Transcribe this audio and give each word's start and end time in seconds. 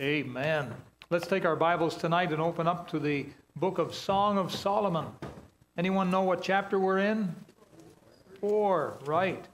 Amen. 0.00 0.74
Let's 1.10 1.26
take 1.26 1.44
our 1.44 1.54
Bibles 1.54 1.96
tonight 1.96 2.32
and 2.32 2.40
open 2.40 2.66
up 2.66 2.90
to 2.90 2.98
the 2.98 3.26
book 3.56 3.78
of 3.78 3.94
Song 3.94 4.38
of 4.38 4.50
Solomon. 4.50 5.06
Anyone 5.76 6.10
know 6.10 6.22
what 6.22 6.42
chapter 6.42 6.78
we're 6.78 6.98
in? 6.98 7.34
Four, 8.40 8.98
right. 9.04 9.44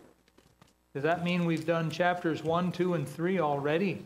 Does 0.94 1.02
that 1.02 1.24
mean 1.24 1.44
we've 1.44 1.66
done 1.66 1.90
chapters 1.90 2.42
one, 2.42 2.72
two, 2.72 2.94
and 2.94 3.06
three 3.06 3.40
already? 3.40 4.04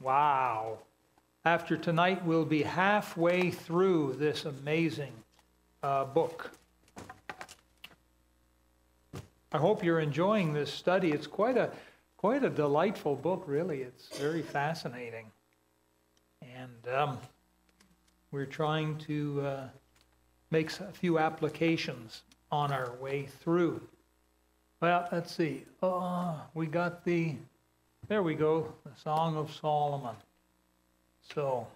Wow. 0.00 0.78
After 1.44 1.76
tonight, 1.76 2.24
we'll 2.24 2.44
be 2.44 2.62
halfway 2.62 3.50
through 3.50 4.16
this 4.18 4.46
amazing 4.46 5.12
uh, 5.82 6.06
book. 6.06 6.50
I 9.52 9.58
hope 9.58 9.84
you're 9.84 10.00
enjoying 10.00 10.54
this 10.54 10.72
study. 10.72 11.12
It's 11.12 11.26
quite 11.26 11.58
a 11.58 11.70
quite 12.16 12.42
a 12.42 12.50
delightful 12.50 13.16
book, 13.16 13.44
really. 13.46 13.82
It's 13.82 14.08
very 14.16 14.42
fascinating, 14.42 15.30
and 16.62 16.94
um, 16.94 17.18
we're 18.30 18.46
trying 18.46 18.96
to 18.98 19.42
uh, 19.44 19.68
make 20.50 20.70
a 20.80 20.92
few 20.92 21.18
applications 21.18 22.22
on 22.50 22.72
our 22.72 22.92
way 23.00 23.26
through. 23.42 23.80
Well, 24.80 25.08
let's 25.10 25.34
see. 25.34 25.64
Uh, 25.82 26.34
we 26.54 26.66
got 26.66 27.04
the 27.04 27.34
there 28.08 28.22
we 28.22 28.34
go, 28.34 28.72
the 28.84 28.90
Song 29.00 29.36
of 29.36 29.52
Solomon. 29.52 30.16
So. 31.34 31.66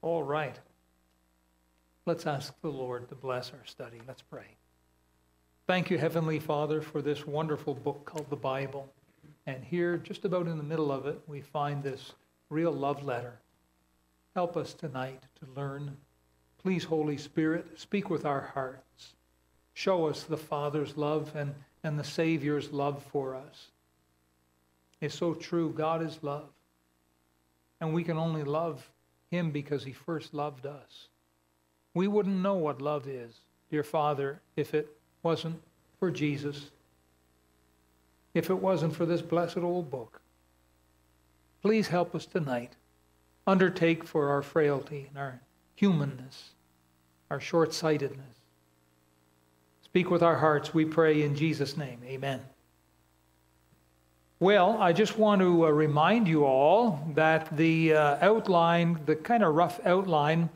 All 0.00 0.22
right. 0.22 0.56
Let's 2.06 2.24
ask 2.24 2.54
the 2.62 2.68
Lord 2.68 3.08
to 3.08 3.14
bless 3.16 3.50
our 3.50 3.66
study. 3.66 4.00
Let's 4.06 4.22
pray. 4.22 4.57
Thank 5.68 5.90
you, 5.90 5.98
Heavenly 5.98 6.38
Father, 6.38 6.80
for 6.80 7.02
this 7.02 7.26
wonderful 7.26 7.74
book 7.74 8.06
called 8.06 8.30
the 8.30 8.36
Bible. 8.36 8.90
And 9.44 9.62
here, 9.62 9.98
just 9.98 10.24
about 10.24 10.46
in 10.46 10.56
the 10.56 10.64
middle 10.64 10.90
of 10.90 11.04
it, 11.04 11.20
we 11.26 11.42
find 11.42 11.82
this 11.82 12.14
real 12.48 12.72
love 12.72 13.04
letter. 13.04 13.38
Help 14.34 14.56
us 14.56 14.72
tonight 14.72 15.22
to 15.40 15.60
learn. 15.60 15.94
Please, 16.56 16.84
Holy 16.84 17.18
Spirit, 17.18 17.78
speak 17.78 18.08
with 18.08 18.24
our 18.24 18.50
hearts. 18.54 19.12
Show 19.74 20.06
us 20.06 20.22
the 20.22 20.38
Father's 20.38 20.96
love 20.96 21.36
and, 21.36 21.54
and 21.84 21.98
the 21.98 22.02
Savior's 22.02 22.72
love 22.72 23.02
for 23.12 23.34
us. 23.34 23.66
It's 25.02 25.14
so 25.14 25.34
true. 25.34 25.74
God 25.76 26.02
is 26.02 26.18
love. 26.22 26.48
And 27.78 27.92
we 27.92 28.04
can 28.04 28.16
only 28.16 28.42
love 28.42 28.90
him 29.30 29.50
because 29.50 29.84
he 29.84 29.92
first 29.92 30.32
loved 30.32 30.64
us. 30.64 31.08
We 31.92 32.08
wouldn't 32.08 32.40
know 32.40 32.54
what 32.54 32.80
love 32.80 33.06
is, 33.06 33.42
dear 33.70 33.84
Father, 33.84 34.40
if 34.56 34.72
it 34.72 34.97
wasn't 35.22 35.60
for 35.98 36.10
Jesus, 36.10 36.70
if 38.34 38.50
it 38.50 38.54
wasn't 38.54 38.94
for 38.94 39.06
this 39.06 39.22
blessed 39.22 39.58
old 39.58 39.90
book. 39.90 40.20
Please 41.62 41.88
help 41.88 42.14
us 42.14 42.26
tonight. 42.26 42.72
Undertake 43.46 44.04
for 44.04 44.28
our 44.28 44.42
frailty 44.42 45.06
and 45.08 45.18
our 45.18 45.40
humanness, 45.74 46.50
our 47.30 47.40
short 47.40 47.72
sightedness. 47.72 48.36
Speak 49.82 50.10
with 50.10 50.22
our 50.22 50.36
hearts, 50.36 50.74
we 50.74 50.84
pray 50.84 51.22
in 51.22 51.34
Jesus' 51.34 51.76
name. 51.76 52.00
Amen. 52.04 52.40
Well, 54.40 54.76
I 54.78 54.92
just 54.92 55.18
want 55.18 55.40
to 55.40 55.66
uh, 55.66 55.70
remind 55.70 56.28
you 56.28 56.44
all 56.44 57.00
that 57.14 57.56
the 57.56 57.94
uh, 57.94 58.18
outline, 58.20 59.00
the 59.04 59.16
kind 59.16 59.42
of 59.42 59.54
rough 59.54 59.80
outline 59.84 60.48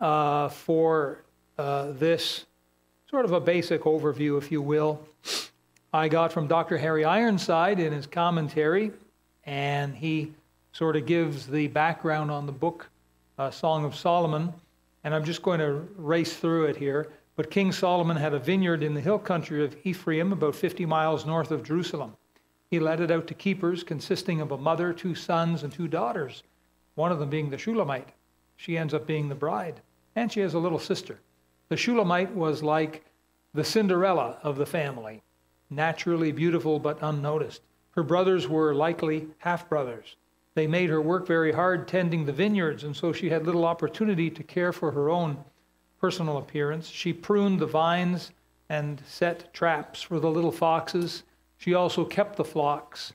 uh, 0.00 0.48
for 0.50 1.24
uh, 1.58 1.90
this 1.92 2.44
sort 3.10 3.24
of 3.24 3.32
a 3.32 3.40
basic 3.40 3.82
overview, 3.84 4.36
if 4.36 4.52
you 4.52 4.60
will, 4.60 5.00
I 5.94 6.08
got 6.08 6.30
from 6.30 6.46
Dr. 6.46 6.76
Harry 6.76 7.06
Ironside 7.06 7.80
in 7.80 7.90
his 7.90 8.06
commentary, 8.06 8.92
and 9.44 9.94
he 9.94 10.34
sort 10.72 10.94
of 10.94 11.06
gives 11.06 11.46
the 11.46 11.68
background 11.68 12.30
on 12.30 12.44
the 12.44 12.52
book, 12.52 12.90
uh, 13.38 13.50
Song 13.50 13.86
of 13.86 13.96
Solomon, 13.96 14.52
and 15.04 15.14
I'm 15.14 15.24
just 15.24 15.40
going 15.40 15.58
to 15.58 15.88
race 15.96 16.36
through 16.36 16.66
it 16.66 16.76
here. 16.76 17.10
But 17.34 17.50
King 17.50 17.72
Solomon 17.72 18.18
had 18.18 18.34
a 18.34 18.38
vineyard 18.38 18.82
in 18.82 18.92
the 18.92 19.00
hill 19.00 19.18
country 19.18 19.64
of 19.64 19.74
Ephraim, 19.84 20.30
about 20.32 20.54
50 20.54 20.84
miles 20.84 21.24
north 21.24 21.50
of 21.50 21.62
Jerusalem. 21.62 22.14
He 22.70 22.78
let 22.78 23.00
it 23.00 23.10
out 23.10 23.26
to 23.28 23.34
keepers 23.34 23.82
consisting 23.82 24.42
of 24.42 24.52
a 24.52 24.58
mother, 24.58 24.92
two 24.92 25.14
sons, 25.14 25.62
and 25.62 25.72
two 25.72 25.88
daughters, 25.88 26.42
one 26.94 27.10
of 27.10 27.20
them 27.20 27.30
being 27.30 27.48
the 27.48 27.56
Shulamite. 27.56 28.10
She 28.58 28.76
ends 28.76 28.92
up 28.92 29.06
being 29.06 29.30
the 29.30 29.34
bride, 29.34 29.80
and 30.14 30.30
she 30.30 30.40
has 30.40 30.52
a 30.52 30.58
little 30.58 30.78
sister. 30.78 31.18
The 31.68 31.76
Shulamite 31.76 32.34
was 32.34 32.62
like 32.62 33.04
the 33.52 33.64
Cinderella 33.64 34.38
of 34.42 34.56
the 34.56 34.66
family, 34.66 35.22
naturally 35.68 36.32
beautiful 36.32 36.78
but 36.78 36.98
unnoticed. 37.02 37.62
Her 37.90 38.02
brothers 38.02 38.48
were 38.48 38.74
likely 38.74 39.28
half 39.38 39.68
brothers. 39.68 40.16
They 40.54 40.66
made 40.66 40.88
her 40.90 41.00
work 41.00 41.26
very 41.26 41.52
hard 41.52 41.86
tending 41.86 42.24
the 42.24 42.32
vineyards, 42.32 42.84
and 42.84 42.96
so 42.96 43.12
she 43.12 43.28
had 43.28 43.44
little 43.44 43.64
opportunity 43.64 44.30
to 44.30 44.42
care 44.42 44.72
for 44.72 44.90
her 44.92 45.10
own 45.10 45.44
personal 46.00 46.38
appearance. 46.38 46.88
She 46.88 47.12
pruned 47.12 47.60
the 47.60 47.66
vines 47.66 48.32
and 48.68 49.02
set 49.06 49.52
traps 49.52 50.00
for 50.00 50.18
the 50.20 50.30
little 50.30 50.52
foxes 50.52 51.22
she 51.58 51.74
also 51.74 52.04
kept 52.04 52.36
the 52.36 52.44
flocks. 52.44 53.12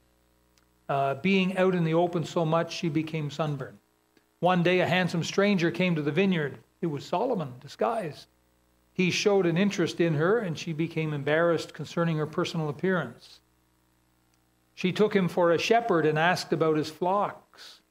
Uh, 0.90 1.16
being 1.16 1.58
out 1.58 1.74
in 1.74 1.86
the 1.86 1.94
open 1.94 2.25
so 2.25 2.46
much, 2.46 2.74
she 2.74 2.90
became 2.90 3.31
sunburned. 3.31 3.78
One 4.42 4.62
day, 4.62 4.81
a 4.81 4.88
handsome 4.88 5.24
stranger 5.24 5.72
came 5.72 5.96
to 5.96 6.02
the 6.02 6.12
vineyard. 6.12 6.59
It 6.81 6.88
was 6.88 7.06
Solomon, 7.06 7.53
disguised. 7.62 8.28
He 8.94 9.09
showed 9.09 9.46
an 9.46 9.58
interest 9.58 10.00
in 10.00 10.14
her, 10.14 10.38
and 10.38 10.58
she 10.58 10.72
became 10.72 11.14
embarrassed 11.14 11.74
concerning 11.74 12.18
her 12.18 12.28
personal 12.28 12.70
appearance. 12.70 13.40
She 14.76 14.92
took 14.92 15.16
him 15.16 15.28
for 15.28 15.52
a 15.52 15.58
shepherd 15.58 16.06
and 16.06 16.18
asked 16.18 16.54
about 16.54 16.78
his 16.78 16.90
flocks. 16.90 17.81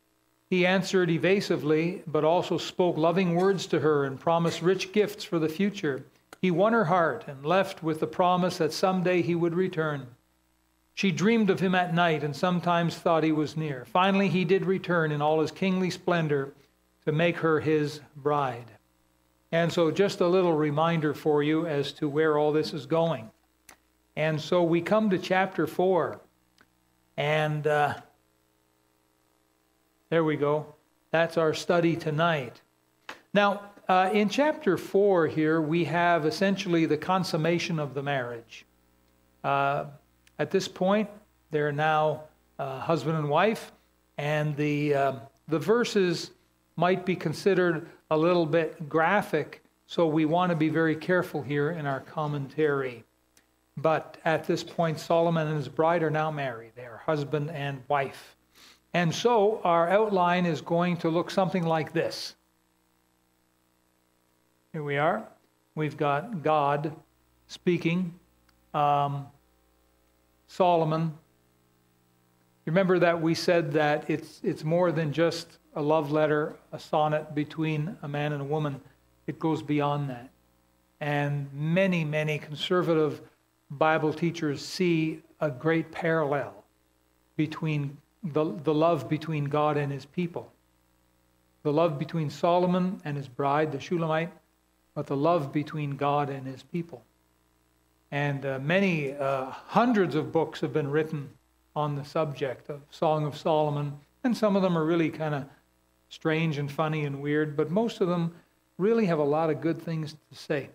He 0.48 0.66
answered 0.66 1.10
evasively, 1.10 2.02
but 2.06 2.24
also 2.24 2.58
spoke 2.58 2.96
loving 2.96 3.34
words 3.34 3.66
to 3.68 3.80
her 3.80 4.04
and 4.04 4.20
promised 4.20 4.62
rich 4.62 4.92
gifts 4.92 5.24
for 5.24 5.38
the 5.38 5.48
future. 5.48 6.04
He 6.40 6.50
won 6.50 6.72
her 6.72 6.86
heart 6.86 7.24
and 7.26 7.46
left 7.46 7.82
with 7.82 8.00
the 8.00 8.06
promise 8.06 8.58
that 8.58 8.72
someday 8.72 9.22
he 9.22 9.34
would 9.34 9.54
return. 9.54 10.08
She 10.94 11.10
dreamed 11.10 11.48
of 11.50 11.60
him 11.60 11.74
at 11.74 11.94
night 11.94 12.22
and 12.22 12.36
sometimes 12.36 12.96
thought 12.96 13.24
he 13.24 13.32
was 13.32 13.56
near. 13.56 13.86
Finally, 13.86 14.28
he 14.28 14.44
did 14.44 14.66
return 14.66 15.10
in 15.10 15.22
all 15.22 15.40
his 15.40 15.50
kingly 15.50 15.88
splendor 15.88 16.52
to 17.06 17.12
make 17.12 17.38
her 17.38 17.60
his 17.60 18.00
bride. 18.14 18.70
And 19.52 19.70
so, 19.70 19.90
just 19.90 20.20
a 20.20 20.26
little 20.26 20.54
reminder 20.54 21.12
for 21.12 21.42
you 21.42 21.66
as 21.66 21.92
to 21.94 22.08
where 22.08 22.38
all 22.38 22.52
this 22.52 22.72
is 22.72 22.86
going. 22.86 23.30
And 24.16 24.40
so, 24.40 24.62
we 24.62 24.80
come 24.80 25.10
to 25.10 25.18
chapter 25.18 25.66
4. 25.66 26.18
And 27.18 27.66
uh, 27.66 27.94
there 30.08 30.24
we 30.24 30.36
go. 30.36 30.74
That's 31.10 31.36
our 31.36 31.52
study 31.52 31.96
tonight. 31.96 32.62
Now, 33.34 33.72
uh, 33.88 34.08
in 34.12 34.30
chapter 34.30 34.78
4 34.78 35.26
here, 35.26 35.60
we 35.60 35.84
have 35.84 36.24
essentially 36.24 36.86
the 36.86 36.96
consummation 36.96 37.78
of 37.78 37.92
the 37.92 38.02
marriage. 38.02 38.64
Uh, 39.44 39.84
at 40.38 40.50
this 40.50 40.66
point, 40.66 41.10
they're 41.50 41.72
now 41.72 42.22
uh, 42.58 42.80
husband 42.80 43.18
and 43.18 43.28
wife, 43.28 43.72
and 44.16 44.56
the, 44.56 44.94
uh, 44.94 45.12
the 45.48 45.58
verses 45.58 46.30
might 46.76 47.04
be 47.04 47.14
considered 47.14 47.86
a 48.12 48.16
little 48.16 48.44
bit 48.44 48.88
graphic, 48.90 49.62
so 49.86 50.06
we 50.06 50.26
want 50.26 50.50
to 50.50 50.56
be 50.56 50.68
very 50.68 50.94
careful 50.94 51.40
here 51.40 51.70
in 51.70 51.86
our 51.86 52.00
commentary. 52.00 53.04
But 53.78 54.18
at 54.26 54.46
this 54.46 54.62
point, 54.62 55.00
Solomon 55.00 55.48
and 55.48 55.56
his 55.56 55.68
bride 55.68 56.02
are 56.02 56.10
now 56.10 56.30
married. 56.30 56.72
They 56.76 56.84
are 56.84 56.98
husband 56.98 57.50
and 57.50 57.80
wife. 57.88 58.36
And 58.92 59.14
so 59.14 59.62
our 59.64 59.88
outline 59.88 60.44
is 60.44 60.60
going 60.60 60.98
to 60.98 61.08
look 61.08 61.30
something 61.30 61.64
like 61.64 61.94
this. 61.94 62.34
Here 64.74 64.82
we 64.82 64.98
are. 64.98 65.26
We've 65.74 65.96
got 65.96 66.42
God 66.42 66.94
speaking. 67.46 68.12
Um, 68.74 69.26
Solomon. 70.48 71.14
Remember 72.66 72.98
that 72.98 73.22
we 73.22 73.34
said 73.34 73.72
that 73.72 74.10
it's, 74.10 74.40
it's 74.44 74.64
more 74.64 74.92
than 74.92 75.14
just 75.14 75.58
a 75.74 75.82
love 75.82 76.12
letter, 76.12 76.54
a 76.72 76.78
sonnet 76.78 77.34
between 77.34 77.96
a 78.02 78.08
man 78.08 78.32
and 78.32 78.42
a 78.42 78.44
woman. 78.44 78.80
It 79.26 79.38
goes 79.38 79.62
beyond 79.62 80.10
that. 80.10 80.30
And 81.00 81.48
many, 81.52 82.04
many 82.04 82.38
conservative 82.38 83.20
Bible 83.70 84.12
teachers 84.12 84.64
see 84.64 85.22
a 85.40 85.50
great 85.50 85.90
parallel 85.90 86.54
between 87.36 87.96
the, 88.22 88.44
the 88.64 88.74
love 88.74 89.08
between 89.08 89.46
God 89.46 89.76
and 89.76 89.90
his 89.90 90.04
people. 90.04 90.52
The 91.62 91.72
love 91.72 91.98
between 91.98 92.30
Solomon 92.30 93.00
and 93.04 93.16
his 93.16 93.28
bride, 93.28 93.72
the 93.72 93.80
Shulamite, 93.80 94.30
but 94.94 95.06
the 95.06 95.16
love 95.16 95.52
between 95.52 95.96
God 95.96 96.28
and 96.28 96.46
his 96.46 96.62
people. 96.62 97.02
And 98.10 98.44
uh, 98.44 98.58
many, 98.60 99.14
uh, 99.14 99.46
hundreds 99.46 100.14
of 100.14 100.32
books 100.32 100.60
have 100.60 100.72
been 100.72 100.90
written 100.90 101.30
on 101.74 101.96
the 101.96 102.04
subject 102.04 102.68
of 102.68 102.82
Song 102.90 103.24
of 103.24 103.36
Solomon. 103.36 103.98
And 104.22 104.36
some 104.36 104.54
of 104.54 104.62
them 104.62 104.76
are 104.76 104.84
really 104.84 105.08
kind 105.08 105.34
of 105.34 105.44
strange 106.12 106.58
and 106.58 106.70
funny 106.70 107.06
and 107.06 107.22
weird, 107.22 107.56
but 107.56 107.70
most 107.70 108.02
of 108.02 108.06
them 108.06 108.32
really 108.76 109.06
have 109.06 109.18
a 109.18 109.24
lot 109.24 109.48
of 109.48 109.62
good 109.62 109.80
things 109.80 110.12
to 110.12 110.38
say. 110.38 110.68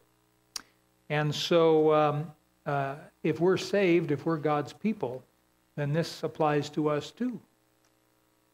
And 1.10 1.34
so, 1.34 1.94
um, 1.94 2.32
uh, 2.66 2.96
if 3.24 3.40
we're 3.40 3.56
saved, 3.58 4.12
if 4.12 4.26
we're 4.26 4.38
God's 4.38 4.74
people, 4.74 5.24
then 5.76 5.94
this 5.94 6.24
applies 6.24 6.70
to 6.72 6.90
us 6.90 7.12
too. 7.12 7.40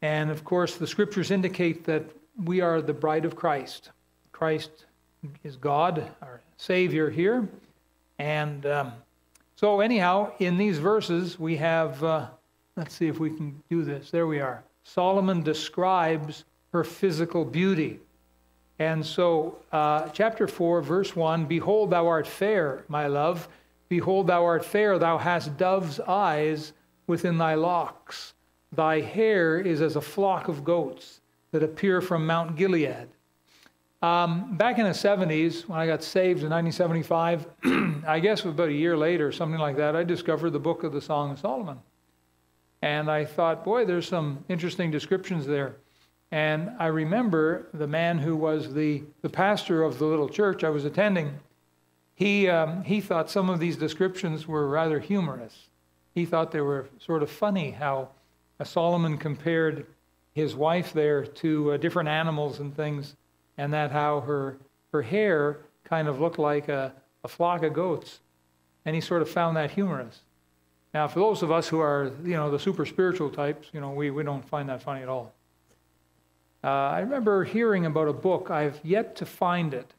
And 0.01 0.29
of 0.29 0.43
course, 0.43 0.75
the 0.75 0.85
scriptures 0.85 1.31
indicate 1.31 1.85
that 1.85 2.03
we 2.43 2.59
are 2.59 2.81
the 2.81 2.93
bride 2.93 3.23
of 3.23 3.35
Christ. 3.35 3.91
Christ 4.33 4.85
is 5.43 5.55
God, 5.55 6.11
our 6.21 6.41
Savior 6.57 7.09
here. 7.09 7.47
And 8.19 8.65
um, 8.65 8.91
so, 9.55 9.79
anyhow, 9.79 10.33
in 10.39 10.57
these 10.57 10.79
verses, 10.79 11.39
we 11.39 11.55
have, 11.55 12.03
uh, 12.03 12.27
let's 12.75 12.93
see 12.93 13.07
if 13.07 13.19
we 13.19 13.29
can 13.29 13.63
do 13.69 13.83
this. 13.83 14.11
There 14.11 14.27
we 14.27 14.41
are. 14.41 14.63
Solomon 14.83 15.41
describes 15.41 16.43
her 16.73 16.83
physical 16.83 17.45
beauty. 17.45 17.99
And 18.79 19.05
so, 19.05 19.59
uh, 19.71 20.09
chapter 20.09 20.47
4, 20.47 20.81
verse 20.81 21.15
1 21.15 21.45
Behold, 21.45 21.91
thou 21.91 22.07
art 22.07 22.27
fair, 22.27 22.83
my 22.87 23.07
love. 23.07 23.47
Behold, 23.87 24.27
thou 24.27 24.43
art 24.43 24.65
fair. 24.65 24.97
Thou 24.97 25.17
hast 25.17 25.55
dove's 25.57 25.99
eyes 25.99 26.73
within 27.07 27.37
thy 27.37 27.53
locks. 27.53 28.33
Thy 28.71 29.01
hair 29.01 29.59
is 29.59 29.81
as 29.81 29.95
a 29.95 30.01
flock 30.01 30.47
of 30.47 30.63
goats 30.63 31.21
that 31.51 31.61
appear 31.61 32.01
from 32.01 32.25
Mount 32.25 32.55
Gilead. 32.55 33.07
Um, 34.01 34.57
back 34.57 34.79
in 34.79 34.83
the 34.83 34.89
70s, 34.89 35.67
when 35.69 35.79
I 35.79 35.85
got 35.85 36.03
saved 36.03 36.43
in 36.43 36.49
1975, 36.49 37.45
I 38.07 38.19
guess 38.19 38.43
about 38.43 38.69
a 38.69 38.73
year 38.73 38.97
later, 38.97 39.31
something 39.31 39.59
like 39.59 39.77
that, 39.77 39.95
I 39.95 40.03
discovered 40.03 40.49
the 40.49 40.59
book 40.59 40.83
of 40.83 40.91
the 40.91 40.99
Song 40.99 41.31
of 41.31 41.39
Solomon. 41.39 41.79
And 42.81 43.09
I 43.09 43.23
thought, 43.23 43.63
boy, 43.63 43.85
there's 43.85 44.07
some 44.07 44.43
interesting 44.49 44.91
descriptions 44.91 45.45
there. 45.45 45.77
And 46.33 46.71
I 46.79 46.87
remember 46.87 47.67
the 47.75 47.85
man 47.85 48.17
who 48.17 48.35
was 48.35 48.73
the, 48.73 49.03
the 49.21 49.29
pastor 49.29 49.83
of 49.83 49.99
the 49.99 50.05
little 50.05 50.27
church 50.27 50.63
I 50.63 50.71
was 50.71 50.83
attending, 50.83 51.37
he, 52.15 52.49
um, 52.49 52.83
he 52.83 53.01
thought 53.01 53.29
some 53.29 53.51
of 53.51 53.59
these 53.59 53.77
descriptions 53.77 54.47
were 54.47 54.67
rather 54.67 54.99
humorous. 54.99 55.67
He 56.15 56.25
thought 56.25 56.51
they 56.51 56.61
were 56.61 56.87
sort 56.97 57.21
of 57.21 57.29
funny 57.29 57.69
how 57.69 58.09
Solomon 58.63 59.19
compared 59.19 59.85
his 60.33 60.55
wife 60.55 60.91
there 60.91 61.23
to 61.23 61.73
uh, 61.73 61.77
different 61.77 62.09
animals 62.09 62.59
and 62.59 62.75
things 62.75 63.15
and 63.59 63.71
that 63.71 63.91
how 63.91 64.21
her, 64.21 64.57
her 64.91 65.03
hair 65.03 65.59
kind 65.83 66.07
of 66.07 66.19
looked 66.19 66.39
like 66.39 66.67
a, 66.67 66.93
a 67.23 67.27
flock 67.27 67.61
of 67.61 67.73
goats. 67.73 68.21
And 68.85 68.95
he 68.95 69.01
sort 69.01 69.21
of 69.21 69.29
found 69.29 69.55
that 69.57 69.69
humorous. 69.69 70.21
Now, 70.95 71.07
for 71.07 71.19
those 71.19 71.43
of 71.43 71.51
us 71.51 71.67
who 71.67 71.79
are, 71.79 72.11
you 72.23 72.33
know, 72.33 72.49
the 72.49 72.57
super 72.57 72.87
spiritual 72.87 73.29
types, 73.29 73.67
you 73.71 73.79
know, 73.79 73.91
we, 73.91 74.09
we 74.09 74.23
don't 74.23 74.43
find 74.43 74.67
that 74.69 74.81
funny 74.81 75.03
at 75.03 75.09
all. 75.09 75.31
Uh, 76.63 76.67
I 76.67 76.99
remember 77.01 77.43
hearing 77.43 77.85
about 77.85 78.07
a 78.07 78.13
book, 78.13 78.49
I've 78.49 78.79
yet 78.83 79.17
to 79.17 79.25
find 79.25 79.73
it, 79.73 79.93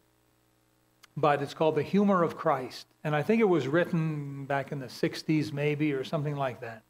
but 1.15 1.43
it's 1.43 1.53
called 1.53 1.75
The 1.75 1.83
Humor 1.83 2.23
of 2.23 2.39
Christ. 2.39 2.87
And 3.05 3.15
I 3.15 3.23
think 3.23 3.43
it 3.43 3.49
was 3.49 3.69
written 3.69 4.47
back 4.47 4.73
in 4.73 4.79
the 4.79 4.87
60s, 4.87 5.53
maybe, 5.53 5.93
or 5.93 6.05
something 6.05 6.37
like 6.37 6.63
that. 6.63 6.83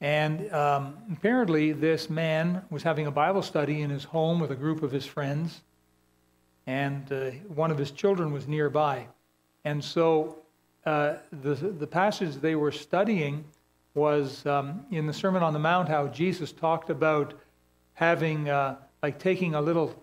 And 0.00 0.50
um, 0.52 0.96
apparently, 1.12 1.72
this 1.72 2.08
man 2.08 2.62
was 2.70 2.82
having 2.82 3.06
a 3.06 3.10
Bible 3.10 3.42
study 3.42 3.82
in 3.82 3.90
his 3.90 4.04
home 4.04 4.40
with 4.40 4.50
a 4.50 4.56
group 4.56 4.82
of 4.82 4.90
his 4.90 5.04
friends, 5.04 5.62
and 6.66 7.10
uh, 7.12 7.30
one 7.54 7.70
of 7.70 7.76
his 7.76 7.90
children 7.90 8.32
was 8.32 8.48
nearby. 8.48 9.06
And 9.64 9.84
so, 9.84 10.38
uh, 10.86 11.16
the, 11.30 11.54
the 11.54 11.86
passage 11.86 12.36
they 12.36 12.54
were 12.54 12.72
studying 12.72 13.44
was 13.94 14.44
um, 14.46 14.84
in 14.90 15.06
the 15.06 15.12
Sermon 15.12 15.42
on 15.42 15.52
the 15.52 15.58
Mount, 15.58 15.88
how 15.88 16.08
Jesus 16.08 16.50
talked 16.50 16.90
about 16.90 17.34
having, 17.94 18.48
uh, 18.48 18.76
like, 19.02 19.18
taking 19.18 19.54
a 19.54 19.60
little 19.60 19.94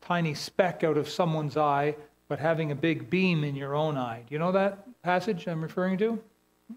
tiny 0.00 0.34
speck 0.34 0.84
out 0.84 0.96
of 0.96 1.08
someone's 1.08 1.56
eye, 1.56 1.96
but 2.28 2.38
having 2.38 2.70
a 2.72 2.74
big 2.74 3.08
beam 3.08 3.44
in 3.44 3.54
your 3.54 3.74
own 3.74 3.96
eye. 3.96 4.22
Do 4.28 4.34
you 4.34 4.38
know 4.38 4.52
that 4.52 5.02
passage 5.02 5.46
I'm 5.46 5.62
referring 5.62 5.98
to? 5.98 6.20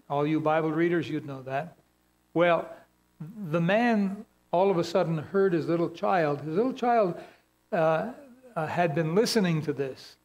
All 0.08 0.26
you 0.26 0.40
Bible 0.40 0.70
readers, 0.70 1.08
you'd 1.08 1.26
know 1.26 1.42
that. 1.42 1.76
Well, 2.34 2.68
the 3.50 3.60
man 3.60 4.24
all 4.52 4.70
of 4.70 4.78
a 4.78 4.84
sudden 4.84 5.18
heard 5.18 5.52
his 5.52 5.66
little 5.66 5.90
child. 5.90 6.40
His 6.40 6.56
little 6.56 6.72
child 6.72 7.14
uh, 7.72 8.12
uh, 8.56 8.66
had 8.66 8.94
been 8.94 9.14
listening 9.14 9.62
to 9.62 9.72
this 9.72 10.16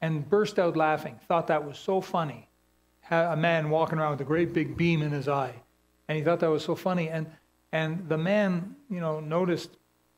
and 0.00 0.28
burst 0.28 0.58
out 0.58 0.76
laughing, 0.76 1.18
thought 1.26 1.46
that 1.46 1.66
was 1.66 1.78
so 1.78 2.00
funny. 2.00 2.48
A 3.10 3.36
man 3.36 3.70
walking 3.70 3.98
around 3.98 4.12
with 4.12 4.20
a 4.20 4.24
great 4.24 4.52
big 4.52 4.76
beam 4.76 5.00
in 5.02 5.12
his 5.12 5.28
eye. 5.28 5.54
And 6.08 6.18
he 6.18 6.24
thought 6.24 6.40
that 6.40 6.50
was 6.50 6.64
so 6.64 6.74
funny. 6.74 7.08
And, 7.08 7.26
and 7.72 8.08
the 8.08 8.18
man, 8.18 8.76
you 8.90 9.00
know, 9.00 9.20
noticed 9.20 9.70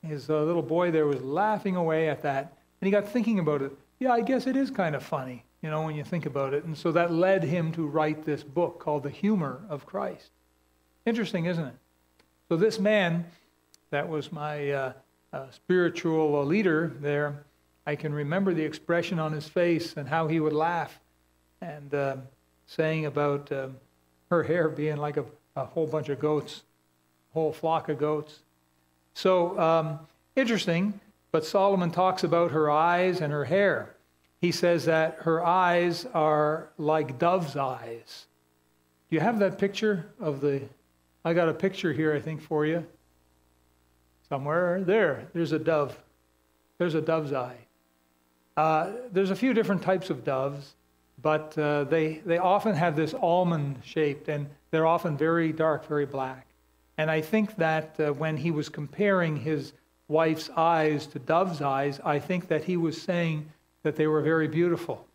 his 0.03 0.31
uh, 0.31 0.43
little 0.43 0.63
boy 0.63 0.91
there 0.91 1.07
was 1.07 1.23
laughing 1.23 1.77
away 1.77 2.09
at 2.09 2.23
that. 2.23 2.57
And 2.81 2.87
he 2.87 2.91
got 2.91 3.09
thinking 3.09 3.39
about 3.39 3.63
it. 3.63 3.73
Yeah, 3.99 4.13
I 4.13 4.21
guess 4.21 4.47
it 4.47 4.57
is 4.57 4.71
kind 4.71 4.95
of 4.95 5.03
funny, 5.03 5.45
you 5.63 5.71
know, 5.71 5.83
when 5.83 5.97
you 5.97 6.05
think 6.05 6.27
about 6.27 6.55
it. 6.55 6.65
And 6.65 6.77
so 6.77 6.93
that 6.93 7.13
led 7.13 7.43
him 7.43 7.73
to 7.73 7.87
write 7.87 8.25
this 8.25 8.45
book 8.45 8.79
called 8.79 9.03
The 9.03 9.11
Humor 9.11 9.63
of 9.69 9.87
Christ. 9.87 10.31
Interesting, 11.05 11.47
isn't 11.47 11.65
it? 11.65 11.75
So, 12.49 12.57
this 12.57 12.79
man 12.79 13.27
that 13.91 14.09
was 14.09 14.31
my 14.33 14.71
uh, 14.71 14.93
uh, 15.33 15.51
spiritual 15.51 16.45
leader 16.45 16.93
there, 17.01 17.45
I 17.87 17.97
can 17.97 18.13
remember 18.13 18.53
the 18.53 18.65
expression 18.65 19.19
on 19.19 19.33
his 19.33 19.49
face 19.49 19.95
and 19.97 20.09
how 20.09 20.27
he 20.29 20.41
would 20.41 20.53
laugh 20.53 21.01
and 21.61 21.93
uh, 21.95 22.17
saying 22.67 23.07
about 23.07 23.51
um, 23.51 23.77
her 24.31 24.43
hair 24.43 24.69
being 24.69 24.99
like 24.99 25.17
a, 25.17 25.25
a, 25.57 25.65
whole 25.65 25.87
bunch 25.87 26.11
of 26.11 26.21
goats, 26.21 26.63
whole 27.33 27.53
flock 27.53 27.89
of 27.89 27.99
goats. 27.99 28.41
So, 29.15 29.59
um, 29.59 29.99
interesting, 30.37 30.99
but 31.33 31.45
Solomon 31.45 31.91
talks 31.91 32.25
about 32.25 32.51
her 32.53 32.71
eyes 32.71 33.21
and 33.21 33.33
her 33.33 33.45
hair. 33.45 33.95
He 34.41 34.53
says 34.53 34.85
that 34.85 35.19
her 35.21 35.45
eyes 35.45 36.07
are 36.15 36.69
like 36.79 37.19
dove's 37.19 37.57
eyes. 37.57 38.27
Do 39.11 39.17
you 39.17 39.21
have 39.21 39.39
that 39.41 39.59
picture 39.59 40.07
of 40.21 40.41
the 40.41 40.63
I 41.25 41.35
got 41.35 41.49
a 41.49 41.53
picture 41.55 41.93
here, 41.93 42.15
I 42.15 42.21
think, 42.21 42.41
for 42.41 42.65
you. 42.65 42.87
Somewhere 44.29 44.83
there, 44.83 45.29
there's 45.35 45.53
a 45.53 45.59
dove. 45.59 45.99
There's 46.79 46.95
a 46.95 47.03
dove's 47.03 47.33
eye. 47.33 47.59
Uh, 48.57 48.93
there's 49.13 49.31
a 49.31 49.37
few 49.37 49.53
different 49.53 49.83
types 49.83 50.11
of 50.11 50.25
doves, 50.25 50.75
but 51.21 51.57
uh, 51.59 51.85
they, 51.85 52.23
they 52.25 52.39
often 52.39 52.75
have 52.75 52.97
this 52.97 53.15
almond 53.15 53.79
shaped, 53.85 54.29
and 54.29 54.47
they're 54.71 54.87
often 54.87 55.17
very 55.17 55.53
dark, 55.53 55.87
very 55.87 56.07
black. 56.07 56.47
And 56.99 57.11
I 57.11 57.21
think 57.21 57.57
that 57.57 57.95
uh, 57.99 58.13
when 58.13 58.37
he 58.37 58.51
was 58.51 58.69
comparing 58.69 59.37
his 59.37 59.73
wife's 60.09 60.51
eyes 60.57 61.07
to 61.09 61.19
dove's 61.19 61.63
eyes, 61.63 62.01
I 62.05 62.19
think 62.19 62.49
that 62.49 62.65
he 62.65 62.77
was 62.77 63.01
saying 63.01 63.51
that 63.85 63.97
they 63.97 64.07
were 64.07 64.21
very 64.21 64.49
beautiful. 64.49 65.07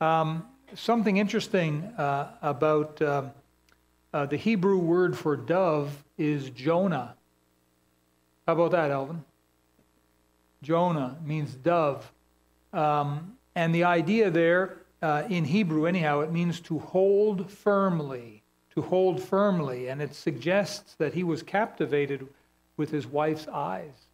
Um, 0.00 0.46
something 0.74 1.16
interesting 1.16 1.82
uh, 1.98 2.30
about 2.40 3.02
um, 3.02 3.32
uh, 4.14 4.26
the 4.26 4.36
Hebrew 4.36 4.78
word 4.78 5.18
for 5.18 5.36
dove 5.36 6.04
is 6.16 6.50
Jonah. 6.50 7.14
How 8.46 8.52
about 8.54 8.70
that, 8.70 8.90
Elvin? 8.90 9.24
Jonah 10.62 11.16
means 11.24 11.54
dove. 11.54 12.10
Um, 12.72 13.36
and 13.54 13.74
the 13.74 13.84
idea 13.84 14.30
there, 14.30 14.78
uh, 15.02 15.24
in 15.28 15.44
Hebrew 15.44 15.86
anyhow, 15.86 16.20
it 16.20 16.32
means 16.32 16.60
to 16.60 16.78
hold 16.78 17.50
firmly, 17.50 18.37
to 18.78 18.88
hold 18.88 19.20
firmly. 19.20 19.88
And 19.88 20.00
it 20.00 20.14
suggests 20.14 20.94
that 20.94 21.12
he 21.14 21.24
was 21.24 21.42
captivated 21.42 22.28
with 22.76 22.90
his 22.90 23.08
wife's 23.08 23.48
eyes. 23.48 24.06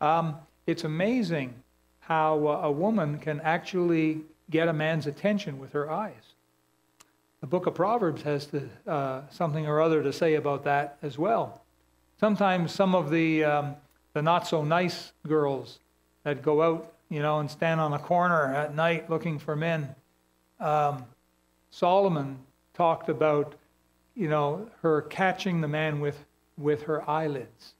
Um, 0.00 0.34
it's 0.66 0.82
amazing 0.82 1.54
how 2.00 2.48
uh, 2.48 2.60
a 2.64 2.70
woman 2.70 3.18
can 3.18 3.40
actually 3.42 4.22
get 4.50 4.66
a 4.66 4.72
man's 4.72 5.06
attention 5.06 5.60
with 5.60 5.72
her 5.72 5.88
eyes. 5.88 6.34
The 7.40 7.46
book 7.46 7.66
of 7.66 7.74
Proverbs 7.74 8.22
has 8.22 8.46
to, 8.46 8.68
uh, 8.88 9.20
something 9.30 9.68
or 9.68 9.80
other 9.80 10.02
to 10.02 10.12
say 10.12 10.34
about 10.34 10.64
that 10.64 10.98
as 11.00 11.16
well. 11.16 11.62
Sometimes 12.18 12.72
some 12.72 12.94
of 12.94 13.10
the, 13.10 13.44
um, 13.44 13.76
the 14.14 14.22
not 14.22 14.48
so 14.48 14.64
nice 14.64 15.12
girls 15.28 15.78
that 16.24 16.42
go 16.42 16.60
out, 16.60 16.92
you 17.08 17.20
know, 17.22 17.38
and 17.38 17.48
stand 17.48 17.80
on 17.80 17.92
a 17.92 18.00
corner 18.00 18.52
at 18.52 18.74
night 18.74 19.08
looking 19.08 19.38
for 19.38 19.54
men. 19.54 19.94
Um, 20.58 21.04
Solomon 21.70 22.38
talked 22.74 23.08
about, 23.08 23.54
you 24.16 24.28
know, 24.28 24.68
her 24.82 25.02
catching 25.02 25.60
the 25.60 25.68
man 25.68 26.00
with, 26.00 26.24
with 26.56 26.82
her 26.84 27.08
eyelids. 27.08 27.74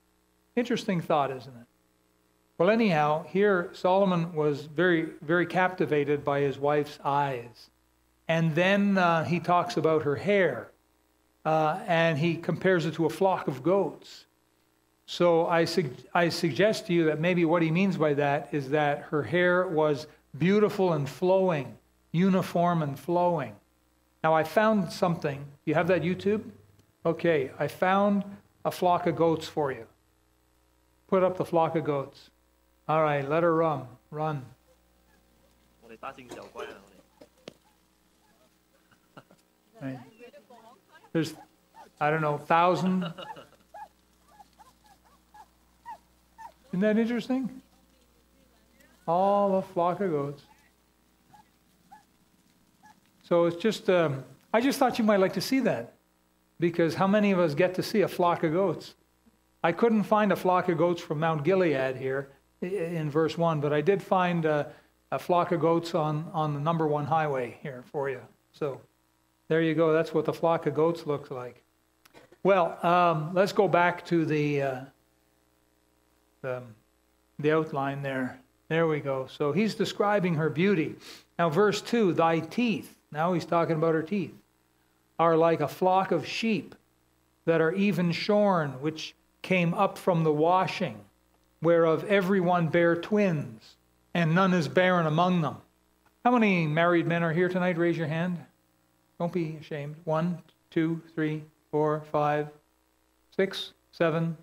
Interesting 0.55 1.01
thought, 1.01 1.31
isn't 1.31 1.55
it? 1.55 1.67
Well, 2.59 2.71
anyhow, 2.71 3.25
here 3.29 3.71
Solomon 3.73 4.35
was 4.35 4.63
very, 4.63 5.09
very 5.23 5.47
captivated 5.47 6.25
by 6.25 6.41
his 6.41 6.59
wife's 6.59 6.99
eyes. 7.05 7.71
And 8.29 8.55
then 8.55 8.99
uh, 8.99 9.25
he 9.25 9.41
talks 9.41 9.77
about 9.77 10.03
her 10.03 10.17
hair, 10.17 10.71
uh, 11.45 11.81
and 11.87 12.19
he 12.19 12.37
compares 12.37 12.87
it 12.87 12.95
to 12.95 13.07
a 13.07 13.11
flock 13.11 13.47
of 13.47 13.63
goats. 13.63 14.25
So 15.07 15.47
I, 15.47 15.67
I 16.15 16.29
suggest 16.31 16.87
to 16.87 16.93
you 16.93 17.05
that 17.05 17.21
maybe 17.21 17.45
what 17.45 17.63
he 17.63 17.71
means 17.71 17.97
by 17.97 18.15
that 18.15 18.49
is 18.53 18.71
that 18.71 19.03
her 19.11 19.23
hair 19.23 19.69
was 19.69 20.07
beautiful 20.37 20.95
and 20.95 21.09
flowing, 21.09 21.77
uniform 22.11 22.83
and 22.83 22.99
flowing. 22.99 23.55
Now 24.23 24.35
I 24.35 24.45
found 24.45 24.93
something. 24.93 25.45
You 25.65 25.75
have 25.75 25.89
that 25.89 26.03
YouTube? 26.03 26.43
Okay, 27.05 27.51
I 27.59 27.69
found 27.69 28.25
a 28.65 28.71
flock 28.71 29.07
of 29.07 29.17
goats 29.17 29.47
for 29.47 29.71
you. 29.71 29.87
Put 31.07 31.23
up 31.23 31.37
the 31.37 31.45
flock 31.45 31.77
of 31.77 31.85
goats. 31.85 32.31
All 32.89 33.03
right, 33.03 33.29
let 33.29 33.43
her 33.43 33.55
run. 33.55 33.87
Run. 34.11 34.45
Right. 39.81 39.99
There's, 41.13 41.35
I 42.01 42.11
don't 42.11 42.23
know, 42.23 42.39
thousand. 42.39 43.13
Isn't 46.69 46.81
that 46.81 46.99
interesting? 46.99 47.63
All 49.07 49.61
the 49.61 49.63
flock 49.63 50.01
of 50.01 50.11
goats. 50.11 50.43
So 53.27 53.47
it's 53.47 53.57
just, 53.57 53.91
um, 53.91 54.25
I 54.53 54.61
just 54.61 54.79
thought 54.79 54.99
you 54.99 55.05
might 55.05 55.19
like 55.19 55.33
to 55.33 55.41
see 55.41 55.59
that. 55.61 55.95
Because 56.61 56.95
how 56.95 57.09
many 57.09 57.33
of 57.33 57.41
us 57.41 57.55
get 57.55 57.75
to 57.75 57.83
see 57.83 58.03
a 58.03 58.09
flock 58.09 58.45
of 58.45 58.53
goats? 58.53 58.95
I 59.65 59.73
couldn't 59.73 60.05
find 60.05 60.31
a 60.33 60.37
flock 60.37 60.69
of 60.69 60.79
goats 60.79 61.03
from 61.03 61.19
Mount 61.19 61.43
Gilead 61.43 61.97
here 61.97 62.31
in 62.63 63.11
verse 63.11 63.37
1, 63.37 63.61
but 63.61 63.73
I 63.73 63.81
did 63.81 64.01
find 64.01 64.47
uh, 64.47 64.65
a 65.11 65.19
flock 65.19 65.51
of 65.51 65.61
goats 65.61 65.95
on, 65.95 66.31
on 66.33 66.55
the 66.55 66.61
number 66.61 66.87
one 66.87 67.05
highway 67.05 67.59
here 67.63 67.83
for 67.91 68.09
you. 68.09 68.21
So 68.53 68.81
there 69.49 69.61
you 69.61 69.75
go. 69.75 69.93
That's 69.93 70.15
what 70.15 70.25
the 70.25 70.33
flock 70.33 70.67
of 70.67 70.75
goats 70.75 71.07
looks 71.07 71.31
like. 71.31 71.63
Well, 72.45 72.79
um, 72.87 73.35
let's 73.35 73.53
go 73.53 73.67
back 73.67 74.07
to 74.07 74.25
the, 74.25 74.63
uh, 74.63 74.81
the, 76.43 76.63
the 77.41 77.51
outline 77.51 78.03
there. 78.03 78.39
There 78.69 78.87
we 78.87 79.01
go. 79.01 79.27
So 79.27 79.51
he's 79.53 79.75
describing 79.75 80.35
her 80.37 80.49
beauty. 80.49 80.95
Now, 81.39 81.51
verse 81.51 81.83
2 81.83 82.13
Thy 82.13 82.39
teeth, 82.39 82.96
now 83.17 83.33
he's 83.33 83.45
talking 83.45 83.77
about 83.77 83.95
her 83.95 84.03
teeth, 84.03 84.35
are 85.19 85.37
like 85.37 85.61
a 85.61 85.69
flock 85.69 86.13
of 86.13 86.27
sheep 86.27 86.75
that 87.47 87.61
are 87.61 87.73
even 87.73 88.13
shorn, 88.13 88.73
which 88.81 89.15
came 89.43 89.73
up 89.73 89.97
from 89.97 90.25
the 90.25 90.33
washing, 90.33 91.01
whereof 91.63 92.05
every 92.05 92.41
one 92.41 92.69
bare 92.69 92.97
twins, 92.97 93.77
and 94.13 94.35
none 94.35 94.53
is 94.53 94.69
barren 94.69 95.07
among 95.07 95.41
them. 95.41 95.57
How 96.25 96.33
many 96.33 96.67
married 96.67 97.07
men 97.07 97.23
are 97.23 97.33
here 97.33 97.49
tonight? 97.49 97.79
Raise 97.79 97.97
your 97.97 98.09
hand. 98.09 98.39
Don't 99.19 99.33
be 99.33 99.57
ashamed. 99.61 99.97
One, 100.05 100.43
two, 100.71 101.01
three, 101.15 101.43
four, 101.71 102.03
five, 102.13 102.49
six, 103.35 103.73
seven, 103.93 104.37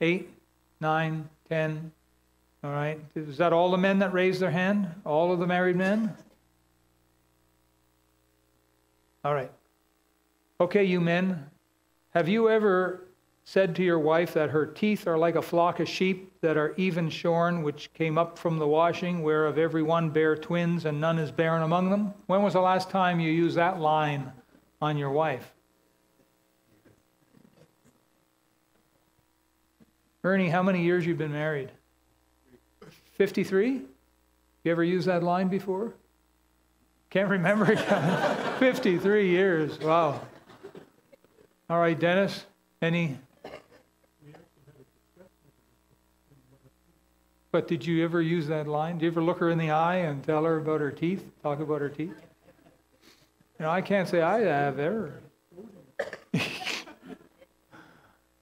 eight, 0.00 0.30
nine, 0.80 1.28
ten. 1.48 1.90
All 2.64 2.70
right. 2.70 2.98
Is 3.14 3.38
that 3.38 3.52
all 3.52 3.70
the 3.70 3.76
men 3.76 3.98
that 3.98 4.12
raised 4.12 4.40
their 4.40 4.50
hand? 4.50 4.88
All 5.04 5.32
of 5.32 5.38
the 5.38 5.46
married 5.46 5.76
men? 5.76 6.14
All 9.26 9.34
right. 9.34 9.50
Okay, 10.60 10.84
you 10.84 11.00
men. 11.00 11.46
Have 12.10 12.28
you 12.28 12.48
ever 12.48 13.08
said 13.42 13.74
to 13.74 13.82
your 13.82 13.98
wife 13.98 14.34
that 14.34 14.50
her 14.50 14.64
teeth 14.64 15.08
are 15.08 15.18
like 15.18 15.34
a 15.34 15.42
flock 15.42 15.80
of 15.80 15.88
sheep 15.88 16.32
that 16.42 16.56
are 16.56 16.74
even 16.76 17.10
shorn, 17.10 17.64
which 17.64 17.92
came 17.92 18.18
up 18.18 18.38
from 18.38 18.60
the 18.60 18.68
washing, 18.68 19.24
whereof 19.24 19.58
every 19.58 19.82
one 19.82 20.10
bear 20.10 20.36
twins, 20.36 20.84
and 20.84 21.00
none 21.00 21.18
is 21.18 21.32
barren 21.32 21.64
among 21.64 21.90
them? 21.90 22.14
When 22.28 22.44
was 22.44 22.52
the 22.52 22.60
last 22.60 22.88
time 22.88 23.18
you 23.18 23.32
used 23.32 23.56
that 23.56 23.80
line 23.80 24.30
on 24.80 24.96
your 24.96 25.10
wife? 25.10 25.52
Ernie, 30.22 30.50
how 30.50 30.62
many 30.62 30.84
years 30.84 31.04
you've 31.04 31.18
been 31.18 31.32
married? 31.32 31.72
53? 33.14 33.82
You 34.62 34.70
ever 34.70 34.84
used 34.84 35.08
that 35.08 35.24
line 35.24 35.48
before? 35.48 35.94
Can't 37.16 37.30
remember. 37.30 37.74
53 38.58 39.30
years. 39.30 39.80
Wow. 39.80 40.20
All 41.70 41.80
right, 41.80 41.98
Dennis, 41.98 42.44
any? 42.82 43.16
But 47.50 47.68
did 47.68 47.86
you 47.86 48.04
ever 48.04 48.20
use 48.20 48.48
that 48.48 48.68
line? 48.68 48.98
Did 48.98 49.04
you 49.06 49.10
ever 49.12 49.22
look 49.22 49.38
her 49.38 49.48
in 49.48 49.56
the 49.56 49.70
eye 49.70 49.96
and 49.96 50.22
tell 50.22 50.44
her 50.44 50.58
about 50.58 50.82
her 50.82 50.90
teeth? 50.90 51.24
Talk 51.42 51.60
about 51.60 51.80
her 51.80 51.88
teeth? 51.88 52.12
You 53.58 53.64
know, 53.64 53.70
I 53.70 53.80
can't 53.80 54.06
say 54.06 54.20
I 54.20 54.40
have 54.40 54.78
ever. 54.78 55.22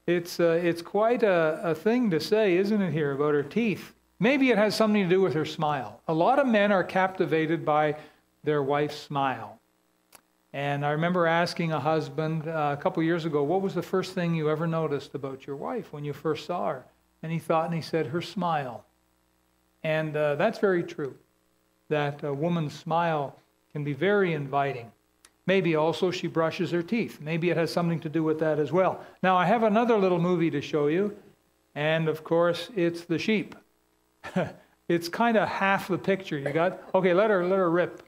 it's, 0.08 0.40
uh, 0.40 0.60
it's 0.60 0.82
quite 0.82 1.22
a, 1.22 1.60
a 1.62 1.76
thing 1.76 2.10
to 2.10 2.18
say, 2.18 2.56
isn't 2.56 2.82
it, 2.82 2.92
here 2.92 3.12
about 3.12 3.34
her 3.34 3.44
teeth? 3.44 3.92
Maybe 4.18 4.50
it 4.50 4.58
has 4.58 4.74
something 4.74 5.04
to 5.04 5.08
do 5.08 5.20
with 5.20 5.34
her 5.34 5.44
smile. 5.44 6.00
A 6.08 6.12
lot 6.12 6.40
of 6.40 6.48
men 6.48 6.72
are 6.72 6.82
captivated 6.82 7.64
by 7.64 7.94
their 8.44 8.62
wife's 8.62 8.96
smile. 8.96 9.58
And 10.52 10.86
I 10.86 10.90
remember 10.90 11.26
asking 11.26 11.72
a 11.72 11.80
husband 11.80 12.46
uh, 12.46 12.76
a 12.78 12.80
couple 12.80 13.02
years 13.02 13.24
ago, 13.24 13.42
what 13.42 13.60
was 13.60 13.74
the 13.74 13.82
first 13.82 14.12
thing 14.12 14.34
you 14.34 14.48
ever 14.48 14.68
noticed 14.68 15.14
about 15.14 15.46
your 15.46 15.56
wife 15.56 15.92
when 15.92 16.04
you 16.04 16.12
first 16.12 16.46
saw 16.46 16.68
her? 16.68 16.84
And 17.22 17.32
he 17.32 17.40
thought 17.40 17.64
and 17.64 17.74
he 17.74 17.80
said, 17.80 18.06
her 18.06 18.22
smile. 18.22 18.84
And 19.82 20.16
uh, 20.16 20.36
that's 20.36 20.60
very 20.60 20.84
true, 20.84 21.16
that 21.88 22.22
a 22.22 22.32
woman's 22.32 22.72
smile 22.72 23.36
can 23.72 23.82
be 23.82 23.94
very 23.94 24.32
inviting. 24.32 24.92
Maybe 25.46 25.74
also 25.74 26.10
she 26.10 26.26
brushes 26.26 26.70
her 26.70 26.82
teeth. 26.82 27.20
Maybe 27.20 27.50
it 27.50 27.56
has 27.56 27.72
something 27.72 28.00
to 28.00 28.08
do 28.08 28.22
with 28.22 28.38
that 28.38 28.58
as 28.58 28.70
well. 28.70 29.04
Now, 29.22 29.36
I 29.36 29.46
have 29.46 29.62
another 29.62 29.98
little 29.98 30.20
movie 30.20 30.50
to 30.50 30.60
show 30.60 30.86
you, 30.86 31.16
and 31.74 32.08
of 32.08 32.24
course, 32.24 32.70
it's 32.76 33.04
the 33.04 33.18
sheep. 33.18 33.54
it's 34.88 35.08
kind 35.08 35.36
of 35.36 35.48
half 35.48 35.88
the 35.88 35.98
picture. 35.98 36.38
You 36.38 36.50
got? 36.50 36.80
Okay, 36.94 37.12
let 37.12 37.28
her 37.28 37.44
let 37.44 37.58
her 37.58 37.70
rip. 37.70 38.02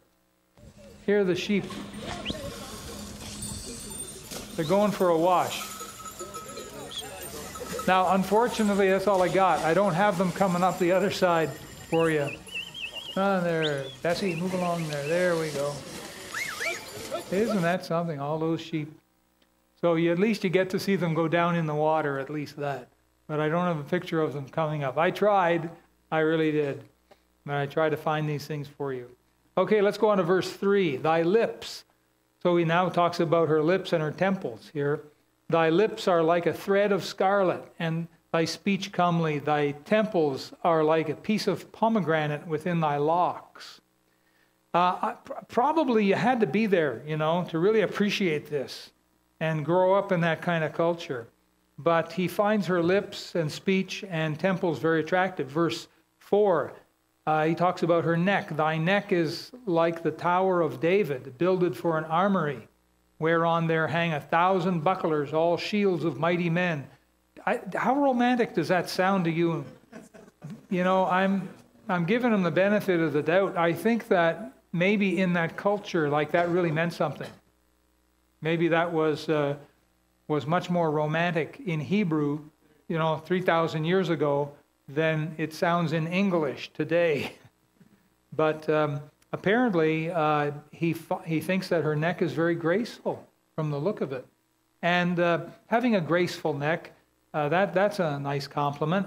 Here 1.07 1.21
are 1.21 1.25
the 1.25 1.37
sheep. 1.37 1.65
They're 4.57 4.65
going 4.65 4.91
for 4.91 5.11
a 5.11 5.17
wash. 5.17 5.63
Now, 7.87 8.13
unfortunately, 8.15 8.91
that's 8.91 9.07
all 9.07 9.23
I 9.23 9.29
got. 9.29 9.61
I 9.65 9.73
don't 9.73 9.95
have 9.95 10.19
them 10.19 10.33
coming 10.33 10.65
up 10.65 10.81
the 10.81 10.91
other 10.91 11.13
side 11.13 11.51
for 11.89 12.11
you. 12.11 12.29
Ah, 13.17 13.39
there. 13.39 13.85
Bessie, 14.03 14.35
move 14.35 14.55
along 14.55 14.89
there. 14.89 15.07
There 15.07 15.37
we 15.37 15.51
go. 15.51 15.73
Isn't 17.31 17.63
that 17.63 17.85
something? 17.85 18.19
All 18.19 18.39
those 18.41 18.61
sheep. 18.61 18.93
So 19.81 19.95
you, 19.95 20.11
at 20.11 20.19
least 20.19 20.43
you 20.43 20.51
get 20.51 20.71
to 20.71 20.81
see 20.81 20.97
them 20.97 21.15
go 21.15 21.29
down 21.29 21.55
in 21.55 21.67
the 21.67 21.75
water, 21.75 22.19
at 22.19 22.31
least 22.31 22.57
that. 22.57 22.89
But 23.29 23.39
I 23.39 23.49
don't 23.49 23.65
have 23.65 23.79
a 23.79 23.89
picture 23.89 24.21
of 24.21 24.33
them 24.33 24.49
coming 24.49 24.83
up. 24.83 24.99
I 24.99 25.13
tried. 25.13 25.71
I 26.11 26.21
really 26.21 26.51
did. 26.51 26.83
But 27.45 27.57
I 27.57 27.67
tried 27.67 27.91
to 27.91 27.97
find 27.97 28.29
these 28.29 28.47
things 28.47 28.67
for 28.67 28.93
you. 28.93 29.09
Okay, 29.59 29.81
let's 29.81 29.99
go 29.99 30.11
on 30.11 30.19
to 30.19 30.23
verse 30.23 30.53
3. 30.53 30.97
Thy 30.97 31.23
lips. 31.23 31.85
So 32.43 32.57
he 32.57 32.65
now 32.65 32.89
talks 32.89 33.21
about 33.21 33.49
her 33.49 33.63
lips 33.63 33.93
and 33.93 34.03
her 34.03 34.11
temples 34.11 34.71
here. 34.73 35.01
Thy 35.49 35.71
lips 35.71 36.07
are 36.09 36.23
like 36.23 36.47
a 36.47 36.53
thread 36.53 36.93
of 36.93 37.05
scarlet, 37.05 37.65
and 37.79 38.09
thy 38.33 38.45
speech 38.45 38.93
comely. 38.93 39.39
Thy 39.39 39.73
temples 39.73 40.53
are 40.63 40.85
like 40.85 41.09
a 41.09 41.15
piece 41.15 41.47
of 41.47 41.73
pomegranate 41.73 42.47
within 42.47 42.81
thy 42.81 42.99
locks. 42.99 43.81
Uh, 44.75 45.15
probably 45.49 46.05
you 46.05 46.15
had 46.15 46.41
to 46.41 46.47
be 46.47 46.67
there, 46.67 47.03
you 47.07 47.17
know, 47.17 47.47
to 47.51 47.59
really 47.59 47.81
appreciate 47.81 48.51
this 48.51 48.91
and 49.41 49.65
grow 49.65 49.95
up 49.95 50.13
in 50.13 50.21
that 50.21 50.43
kind 50.43 50.65
of 50.65 50.75
culture. 50.75 51.29
But 51.79 52.13
he 52.13 52.29
finds 52.29 52.67
her 52.67 52.83
lips 52.83 53.35
and 53.35 53.51
speech 53.51 54.05
and 54.09 54.39
temples 54.39 54.79
very 54.79 55.01
attractive. 55.01 55.49
Verse 55.49 55.89
4 56.19 56.75
uh, 57.27 57.45
he 57.45 57.55
talks 57.55 57.83
about 57.83 58.05
her 58.05 58.17
neck. 58.17 58.57
Thy 58.57 58.79
neck 58.79 59.13
is 59.13 59.51
like 59.67 60.03
the 60.03 60.13
Tower 60.13 60.61
of 60.61 60.81
David, 60.81 61.37
builded 61.39 61.77
for 61.77 61.99
an 61.99 62.05
armory, 62.05 62.69
whereon 63.19 63.67
there 63.67 63.89
hang 63.89 64.13
a 64.13 64.21
thousand 64.21 64.85
bucklers, 64.85 65.33
all 65.33 65.57
shields 65.57 66.05
of 66.05 66.21
mighty 66.21 66.49
men. 66.49 66.87
I, 67.45 67.61
how 67.75 67.97
romantic 67.97 68.55
does 68.55 68.69
that 68.69 68.89
sound 68.89 69.25
to 69.25 69.31
you? 69.31 69.65
You 70.71 70.85
know, 70.85 71.07
I'm, 71.07 71.49
I'm 71.89 72.05
giving 72.05 72.33
him 72.33 72.45
the 72.45 72.51
benefit 72.51 73.01
of 73.01 73.13
the 73.13 73.23
doubt. 73.23 73.57
I 73.57 73.73
think 73.73 74.07
that 74.09 74.53
maybe 74.73 75.19
in 75.19 75.33
that 75.33 75.57
culture, 75.57 76.09
like 76.09 76.31
that 76.33 76.49
really 76.49 76.71
meant 76.71 76.93
something. 76.93 77.31
Maybe 78.41 78.69
that 78.69 78.93
was, 78.93 79.29
uh, 79.29 79.57
was 80.29 80.47
much 80.47 80.71
more 80.71 80.93
romantic 80.93 81.61
in 81.67 81.81
Hebrew, 81.81 82.41
you 82.87 82.99
know, 82.99 83.17
3,000 83.17 83.85
years 83.85 84.11
ago 84.11 84.53
than 84.89 85.35
it 85.37 85.53
sounds 85.53 85.93
in 85.93 86.07
English 86.07 86.71
today. 86.73 87.33
But 88.33 88.69
um, 88.69 89.01
apparently, 89.33 90.11
uh, 90.11 90.51
he, 90.71 90.95
he 91.25 91.41
thinks 91.41 91.71
that 91.71 91.83
her 91.83 91.97
neck 91.97 92.21
is 92.21 92.35
very 92.35 92.55
graceful 92.55 93.27
from 93.55 93.71
the 93.71 93.79
look 93.79 94.03
of 94.03 94.13
it. 94.13 94.27
And 94.83 95.19
uh, 95.19 95.47
having 95.69 95.97
a 95.97 96.03
graceful 96.03 96.53
neck, 96.53 96.93
uh, 97.33 97.49
that, 97.49 97.73
that's 97.73 97.99
a 97.99 98.21
nice 98.21 98.47
compliment. 98.47 99.07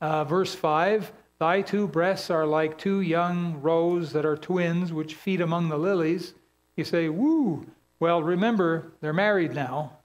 Uh, 0.00 0.22
verse 0.22 0.54
5 0.54 1.12
Thy 1.40 1.62
two 1.62 1.88
breasts 1.88 2.30
are 2.30 2.46
like 2.46 2.78
two 2.78 3.00
young 3.00 3.60
roes 3.60 4.12
that 4.12 4.24
are 4.24 4.36
twins, 4.36 4.92
which 4.92 5.16
feed 5.16 5.40
among 5.40 5.68
the 5.68 5.76
lilies. 5.76 6.34
You 6.76 6.84
say, 6.84 7.08
Woo! 7.08 7.66
Well, 7.98 8.22
remember, 8.22 8.92
they're 9.00 9.12
married 9.12 9.52
now. 9.52 9.98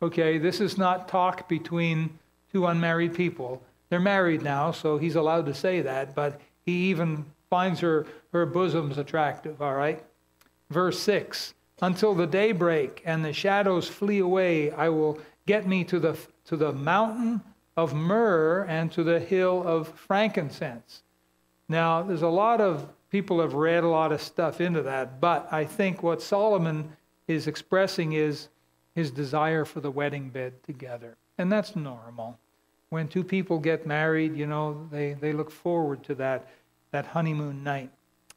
Okay, 0.00 0.38
this 0.38 0.60
is 0.60 0.78
not 0.78 1.08
talk 1.08 1.48
between 1.48 2.18
two 2.50 2.66
unmarried 2.66 3.14
people. 3.14 3.62
They're 3.92 4.00
married 4.00 4.40
now, 4.40 4.72
so 4.72 4.96
he's 4.96 5.16
allowed 5.16 5.44
to 5.44 5.52
say 5.52 5.82
that, 5.82 6.14
but 6.14 6.40
he 6.64 6.88
even 6.88 7.26
finds 7.50 7.80
her, 7.80 8.06
her 8.32 8.46
bosoms 8.46 8.96
attractive, 8.96 9.60
all 9.60 9.74
right? 9.74 10.02
Verse 10.70 10.98
6 11.00 11.52
Until 11.82 12.14
the 12.14 12.26
day 12.26 12.52
break 12.52 13.02
and 13.04 13.22
the 13.22 13.34
shadows 13.34 13.88
flee 13.88 14.20
away, 14.20 14.70
I 14.70 14.88
will 14.88 15.18
get 15.44 15.68
me 15.68 15.84
to 15.84 15.98
the, 15.98 16.16
to 16.46 16.56
the 16.56 16.72
mountain 16.72 17.42
of 17.76 17.92
myrrh 17.92 18.64
and 18.66 18.90
to 18.92 19.04
the 19.04 19.20
hill 19.20 19.62
of 19.62 19.88
frankincense. 19.88 21.02
Now, 21.68 22.02
there's 22.02 22.22
a 22.22 22.28
lot 22.28 22.62
of 22.62 22.88
people 23.10 23.42
have 23.42 23.52
read 23.52 23.84
a 23.84 23.88
lot 23.88 24.10
of 24.10 24.22
stuff 24.22 24.62
into 24.62 24.80
that. 24.84 25.20
But 25.20 25.52
I 25.52 25.66
think 25.66 26.02
what 26.02 26.22
Solomon 26.22 26.96
is 27.28 27.46
expressing 27.46 28.14
is 28.14 28.48
his 28.94 29.10
desire 29.10 29.66
for 29.66 29.80
the 29.80 29.90
wedding 29.90 30.30
bed 30.30 30.54
together. 30.62 31.18
And 31.36 31.52
that's 31.52 31.76
normal. 31.76 32.38
When 32.92 33.08
two 33.08 33.24
people 33.24 33.58
get 33.58 33.86
married, 33.86 34.36
you 34.36 34.46
know, 34.46 34.86
they, 34.90 35.14
they 35.14 35.32
look 35.32 35.50
forward 35.50 36.04
to 36.04 36.14
that, 36.16 36.50
that 36.90 37.06
honeymoon 37.06 37.64
night. 37.64 37.88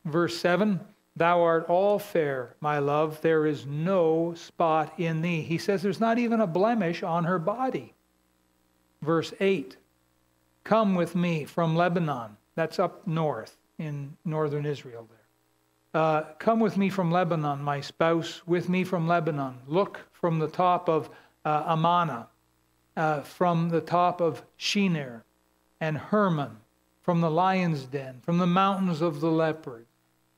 Verse 0.05 0.37
7 0.37 0.79
Thou 1.17 1.41
art 1.41 1.65
all 1.67 1.99
fair, 1.99 2.55
my 2.61 2.79
love. 2.79 3.19
There 3.19 3.45
is 3.45 3.65
no 3.65 4.33
spot 4.33 4.93
in 4.97 5.21
thee. 5.21 5.41
He 5.41 5.57
says 5.57 5.81
there's 5.81 5.99
not 5.99 6.19
even 6.19 6.39
a 6.39 6.47
blemish 6.47 7.03
on 7.03 7.25
her 7.25 7.37
body. 7.37 7.95
Verse 9.01 9.33
8 9.41 9.75
Come 10.63 10.95
with 10.95 11.15
me 11.15 11.43
from 11.43 11.75
Lebanon. 11.75 12.37
That's 12.55 12.79
up 12.79 13.05
north 13.05 13.57
in 13.77 14.15
northern 14.23 14.65
Israel 14.65 15.05
there. 15.09 16.01
Uh, 16.01 16.21
Come 16.39 16.61
with 16.61 16.77
me 16.77 16.87
from 16.89 17.11
Lebanon, 17.11 17.61
my 17.61 17.81
spouse, 17.81 18.41
with 18.47 18.69
me 18.69 18.85
from 18.85 19.05
Lebanon. 19.05 19.57
Look 19.67 19.99
from 20.13 20.39
the 20.39 20.47
top 20.47 20.87
of 20.87 21.09
uh, 21.43 21.63
Amana, 21.67 22.29
uh, 22.95 23.21
from 23.21 23.69
the 23.69 23.81
top 23.81 24.21
of 24.21 24.43
Shenir 24.57 25.21
and 25.79 25.97
Hermon, 25.97 26.57
from 27.01 27.21
the 27.21 27.31
lion's 27.31 27.83
den, 27.83 28.19
from 28.21 28.37
the 28.37 28.47
mountains 28.47 29.01
of 29.01 29.19
the 29.19 29.31
leopard. 29.31 29.85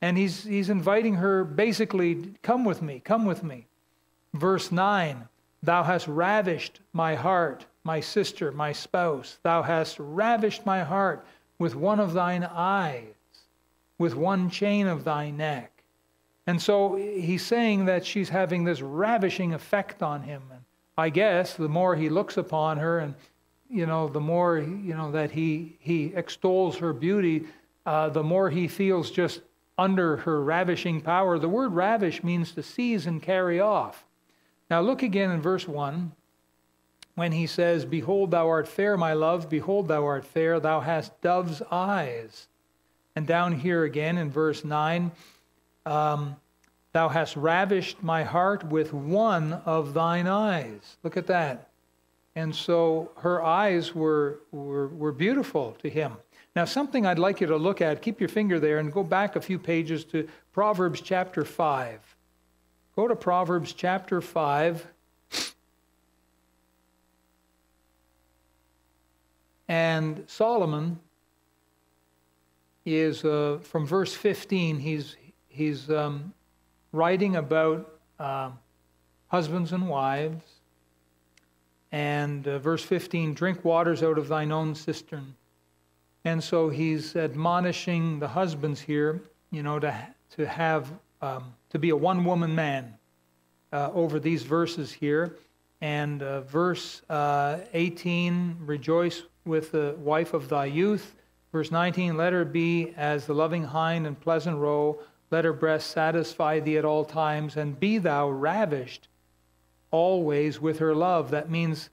And 0.00 0.16
he's, 0.16 0.44
he's 0.44 0.70
inviting 0.70 1.14
her 1.14 1.44
basically, 1.44 2.34
come 2.42 2.64
with 2.64 2.82
me, 2.82 3.00
come 3.04 3.24
with 3.24 3.42
me. 3.42 3.66
Verse 4.34 4.70
9 4.70 5.28
Thou 5.60 5.82
hast 5.82 6.06
ravished 6.06 6.80
my 6.92 7.16
heart, 7.16 7.66
my 7.82 7.98
sister, 7.98 8.52
my 8.52 8.72
spouse. 8.72 9.38
Thou 9.42 9.62
hast 9.62 9.96
ravished 9.98 10.64
my 10.64 10.84
heart 10.84 11.26
with 11.58 11.74
one 11.74 11.98
of 11.98 12.12
thine 12.12 12.44
eyes, 12.44 13.14
with 13.98 14.14
one 14.14 14.50
chain 14.50 14.86
of 14.86 15.02
thy 15.02 15.30
neck. 15.30 15.72
And 16.46 16.62
so 16.62 16.94
he's 16.94 17.44
saying 17.44 17.86
that 17.86 18.06
she's 18.06 18.28
having 18.28 18.64
this 18.64 18.80
ravishing 18.80 19.52
effect 19.52 20.02
on 20.02 20.22
him. 20.22 20.42
And 20.52 20.62
I 20.98 21.10
guess 21.10 21.54
the 21.54 21.68
more 21.68 21.94
he 21.96 22.08
looks 22.08 22.36
upon 22.36 22.78
her 22.78 22.98
and 22.98 23.14
you 23.70 23.86
know, 23.86 24.08
the 24.08 24.20
more 24.20 24.58
you 24.58 24.94
know 24.94 25.12
that 25.12 25.30
he 25.30 25.76
he 25.78 26.06
extols 26.14 26.78
her 26.78 26.92
beauty, 26.92 27.44
uh, 27.86 28.08
the 28.08 28.22
more 28.22 28.50
he 28.50 28.66
feels 28.66 29.10
just 29.10 29.42
under 29.76 30.16
her 30.16 30.42
ravishing 30.42 31.00
power. 31.00 31.38
The 31.38 31.48
word 31.48 31.72
ravish 31.72 32.24
means 32.24 32.52
to 32.52 32.62
seize 32.62 33.06
and 33.06 33.22
carry 33.22 33.60
off. 33.60 34.04
Now 34.70 34.80
look 34.80 35.02
again 35.02 35.30
in 35.30 35.40
verse 35.40 35.68
1 35.68 36.12
when 37.14 37.32
he 37.32 37.46
says, 37.46 37.84
Behold, 37.84 38.30
thou 38.30 38.48
art 38.48 38.68
fair, 38.68 38.96
my 38.96 39.12
love, 39.12 39.48
behold, 39.48 39.88
thou 39.88 40.04
art 40.04 40.24
fair, 40.24 40.60
thou 40.60 40.80
hast 40.80 41.20
dove's 41.20 41.62
eyes. 41.70 42.48
And 43.14 43.26
down 43.26 43.52
here 43.52 43.84
again 43.84 44.18
in 44.18 44.30
verse 44.30 44.64
9, 44.64 45.10
um, 45.86 46.36
thou 46.92 47.08
hast 47.08 47.36
ravished 47.36 48.02
my 48.02 48.22
heart 48.22 48.64
with 48.64 48.92
one 48.92 49.52
of 49.52 49.94
thine 49.94 50.26
eyes. 50.26 50.96
Look 51.02 51.16
at 51.16 51.26
that. 51.26 51.68
And 52.34 52.54
so 52.54 53.10
her 53.18 53.42
eyes 53.42 53.94
were, 53.94 54.40
were, 54.52 54.88
were 54.88 55.12
beautiful 55.12 55.76
to 55.82 55.90
him. 55.90 56.12
Now, 56.54 56.64
something 56.64 57.06
I'd 57.06 57.18
like 57.18 57.40
you 57.40 57.46
to 57.48 57.56
look 57.56 57.80
at, 57.80 58.02
keep 58.02 58.20
your 58.20 58.28
finger 58.28 58.58
there 58.58 58.78
and 58.78 58.92
go 58.92 59.04
back 59.04 59.36
a 59.36 59.40
few 59.40 59.58
pages 59.58 60.04
to 60.06 60.28
Proverbs 60.52 61.00
chapter 61.00 61.44
5. 61.44 62.16
Go 62.96 63.06
to 63.06 63.14
Proverbs 63.14 63.72
chapter 63.72 64.20
5. 64.20 64.86
And 69.68 70.24
Solomon 70.26 70.98
is, 72.84 73.24
uh, 73.24 73.58
from 73.62 73.86
verse 73.86 74.14
15, 74.14 74.78
he's, 74.78 75.16
he's 75.48 75.90
um, 75.90 76.32
writing 76.92 77.36
about 77.36 78.00
uh, 78.18 78.50
husbands 79.28 79.72
and 79.72 79.88
wives. 79.88 80.44
And 81.90 82.46
uh, 82.46 82.58
verse 82.58 82.82
15 82.82 83.34
drink 83.34 83.64
waters 83.64 84.02
out 84.02 84.18
of 84.18 84.28
thine 84.28 84.52
own 84.52 84.74
cistern 84.74 85.34
and 86.28 86.44
so 86.44 86.68
he's 86.68 87.16
admonishing 87.16 88.18
the 88.18 88.28
husbands 88.28 88.80
here, 88.80 89.22
you 89.50 89.62
know, 89.62 89.78
to, 89.78 90.08
to 90.36 90.46
have, 90.46 90.92
um, 91.22 91.54
to 91.70 91.78
be 91.78 91.90
a 91.90 91.96
one 91.96 92.24
woman 92.24 92.54
man 92.54 92.94
uh, 93.72 93.90
over 93.94 94.18
these 94.18 94.42
verses 94.42 94.92
here. 94.92 95.36
And 95.80 96.22
uh, 96.22 96.42
verse 96.42 97.02
uh, 97.08 97.60
18, 97.72 98.58
rejoice 98.60 99.22
with 99.46 99.70
the 99.70 99.94
wife 99.98 100.34
of 100.34 100.48
thy 100.48 100.66
youth. 100.66 101.14
Verse 101.52 101.70
19, 101.70 102.16
let 102.16 102.34
her 102.34 102.44
be 102.44 102.92
as 102.96 103.24
the 103.24 103.34
loving 103.34 103.64
hind 103.64 104.06
and 104.06 104.20
pleasant 104.20 104.58
roe. 104.58 105.00
Let 105.30 105.44
her 105.44 105.52
breast 105.52 105.90
satisfy 105.90 106.60
thee 106.60 106.78
at 106.78 106.84
all 106.84 107.04
times, 107.04 107.56
and 107.56 107.78
be 107.78 107.98
thou 107.98 108.28
ravished 108.30 109.08
always 109.90 110.60
with 110.60 110.78
her 110.78 110.94
love. 110.94 111.30
That 111.30 111.50
means 111.50 111.90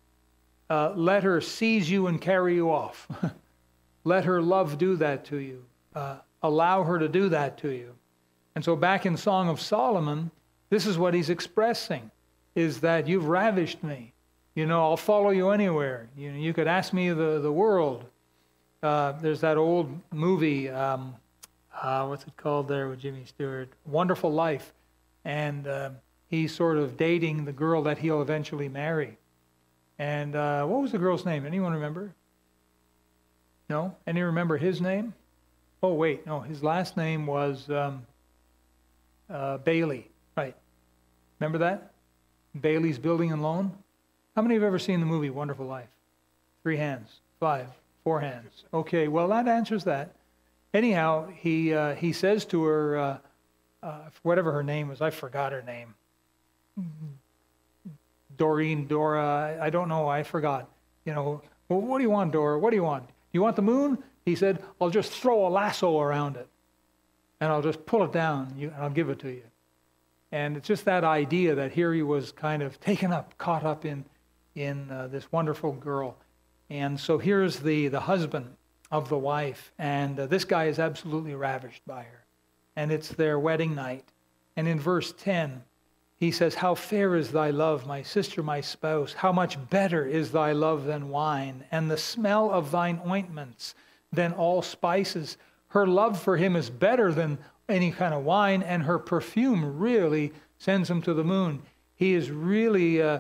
uh, 0.70 0.94
let 0.96 1.24
her 1.24 1.42
seize 1.42 1.90
you 1.90 2.08
and 2.08 2.20
carry 2.20 2.56
you 2.56 2.72
off. 2.72 3.08
Let 4.04 4.26
her 4.26 4.42
love 4.42 4.78
do 4.78 4.96
that 4.98 5.26
to 5.26 5.38
you. 5.38 5.64
Uh, 5.96 6.18
allow 6.44 6.84
her 6.84 7.00
to 7.00 7.08
do 7.08 7.30
that 7.30 7.58
to 7.60 7.70
you. 7.70 7.96
And 8.54 8.64
so, 8.64 8.76
back 8.76 9.06
in 9.06 9.18
Song 9.18 9.50
of 9.50 9.60
Solomon, 9.60 10.32
this 10.70 10.86
is 10.86 10.98
what 10.98 11.14
he's 11.14 11.30
expressing: 11.30 12.10
is 12.56 12.82
that 12.82 13.08
you've 13.08 13.28
ravished 13.28 13.84
me. 13.84 14.14
You 14.54 14.66
know, 14.66 14.82
I'll 14.82 14.98
follow 14.98 15.32
you 15.32 15.50
anywhere. 15.50 16.08
You 16.16 16.32
know, 16.32 16.38
you 16.38 16.54
could 16.54 16.68
ask 16.68 16.94
me 16.94 17.10
the 17.10 17.40
the 17.40 17.52
world. 17.52 18.06
Uh, 18.82 19.14
there's 19.14 19.42
that 19.42 19.58
old 19.58 19.90
movie. 20.14 20.70
Um, 20.70 21.16
uh, 21.86 22.04
what's 22.08 22.24
it 22.24 22.36
called 22.36 22.68
there 22.68 22.90
with 22.90 23.00
Jimmy 23.00 23.26
Stewart? 23.26 23.70
Wonderful 23.86 24.34
Life, 24.34 24.74
and 25.24 25.68
uh, 25.68 25.92
he's 26.28 26.52
sort 26.52 26.78
of 26.78 26.98
dating 26.98 27.46
the 27.46 27.52
girl 27.52 27.84
that 27.84 28.00
he'll 28.00 28.24
eventually 28.24 28.68
marry. 28.68 29.20
And 30.00 30.36
uh, 30.36 30.66
what 30.66 30.82
was 30.82 30.92
the 30.92 30.98
girl's 30.98 31.26
name? 31.26 31.46
Anyone 31.46 31.74
remember? 31.74 32.12
No? 33.70 33.96
Any 34.08 34.24
remember 34.24 34.58
his 34.58 34.82
name? 34.82 35.14
Oh, 35.84 35.94
wait, 35.94 36.26
no, 36.26 36.40
his 36.40 36.64
last 36.64 36.98
name 36.98 37.28
was 37.28 37.70
um, 37.70 38.04
uh, 39.30 39.60
Bailey. 39.60 40.10
Right. 40.36 40.56
Remember 41.40 41.60
that? 41.60 41.92
Bailey's 42.60 42.98
Building 42.98 43.32
and 43.32 43.44
Loan? 43.44 43.72
How 44.36 44.42
many 44.42 44.56
have 44.56 44.64
ever 44.64 44.80
seen 44.80 45.02
the 45.02 45.06
movie 45.06 45.30
Wonderful 45.30 45.68
Life? 45.68 45.90
Three 46.64 46.78
hands, 46.78 47.20
five, 47.40 47.68
four 48.04 48.22
hands. 48.22 48.64
Okay, 48.74 49.08
well, 49.08 49.28
that 49.28 49.48
answers 49.48 49.84
that. 49.84 50.16
Anyhow, 50.76 51.30
he, 51.34 51.74
uh, 51.74 51.96
he 51.96 52.12
says 52.12 52.44
to 52.48 52.66
her, 52.66 52.98
uh, 52.98 53.18
uh, 53.82 54.00
whatever 54.24 54.52
her 54.52 54.62
name 54.62 54.90
was, 54.90 55.00
I 55.00 55.10
forgot 55.10 55.54
her 55.54 55.62
name. 55.62 55.94
Doreen, 58.36 58.86
Dora, 58.86 59.58
I 59.62 59.70
don't 59.70 59.88
know, 59.88 60.10
I 60.10 60.24
forgot. 60.24 60.68
You 61.06 61.14
know, 61.14 61.42
well, 61.70 61.80
what 61.80 62.00
do 62.00 62.04
you 62.04 62.10
want, 62.10 62.34
Dora? 62.34 62.60
What 62.60 62.72
do 62.72 62.76
you 62.76 62.84
want? 62.84 63.08
You 63.32 63.42
want 63.42 63.56
the 63.56 63.62
moon? 63.62 64.04
He 64.26 64.36
said, 64.36 64.62
I'll 64.82 64.90
just 64.90 65.14
throw 65.14 65.48
a 65.48 65.50
lasso 65.50 65.98
around 65.98 66.36
it 66.36 66.50
and 67.40 67.54
I'll 67.54 67.62
just 67.62 67.86
pull 67.86 68.04
it 68.04 68.12
down 68.12 68.54
and 68.60 68.74
I'll 68.78 68.90
give 68.90 69.10
it 69.10 69.20
to 69.20 69.30
you. 69.30 69.44
And 70.34 70.58
it's 70.58 70.68
just 70.68 70.84
that 70.84 71.06
idea 71.06 71.56
that 71.56 71.72
here 71.72 71.94
he 71.94 72.02
was 72.02 72.34
kind 72.34 72.62
of 72.62 72.82
taken 72.82 73.14
up, 73.14 73.38
caught 73.38 73.64
up 73.64 73.86
in, 73.86 74.04
in 74.56 74.92
uh, 74.92 75.08
this 75.08 75.32
wonderful 75.32 75.72
girl. 75.72 76.18
And 76.70 77.00
so 77.00 77.18
here's 77.18 77.60
the, 77.60 77.88
the 77.88 78.02
husband 78.02 78.58
of 78.92 79.10
the 79.10 79.18
wife, 79.18 79.72
and 79.78 80.20
uh, 80.20 80.26
this 80.28 80.46
guy 80.46 80.66
is 80.66 80.80
absolutely 80.80 81.36
ravished 81.36 81.86
by 81.86 82.04
her. 82.04 82.26
And 82.76 82.92
it's 82.92 83.10
their 83.10 83.40
wedding 83.40 83.74
night. 83.74 84.12
And 84.56 84.68
in 84.68 84.80
verse 84.80 85.14
10, 85.18 85.64
he 86.18 86.32
says, 86.32 86.56
How 86.56 86.76
fair 86.76 87.16
is 87.16 87.32
thy 87.32 87.50
love, 87.50 87.88
my 87.88 88.02
sister, 88.02 88.42
my 88.44 88.62
spouse! 88.62 89.14
How 89.14 89.32
much 89.32 89.58
better 89.70 90.06
is 90.06 90.32
thy 90.32 90.52
love 90.52 90.86
than 90.86 91.10
wine, 91.10 91.66
and 91.72 91.90
the 91.90 91.98
smell 91.98 92.52
of 92.52 92.72
thine 92.72 93.02
ointments 93.08 93.76
than 94.14 94.34
all 94.34 94.62
spices. 94.62 95.38
Her 95.70 95.86
love 95.86 96.22
for 96.22 96.38
him 96.38 96.56
is 96.56 96.70
better 96.70 97.12
than 97.12 97.38
any 97.68 97.92
kind 97.92 98.14
of 98.14 98.24
wine, 98.24 98.64
and 98.64 98.84
her 98.84 99.00
perfume 99.00 99.78
really 99.78 100.32
sends 100.58 100.90
him 100.90 101.02
to 101.02 101.14
the 101.14 101.24
moon. 101.24 101.62
He 101.96 102.14
is 102.14 102.32
really 102.32 103.02
uh, 103.02 103.20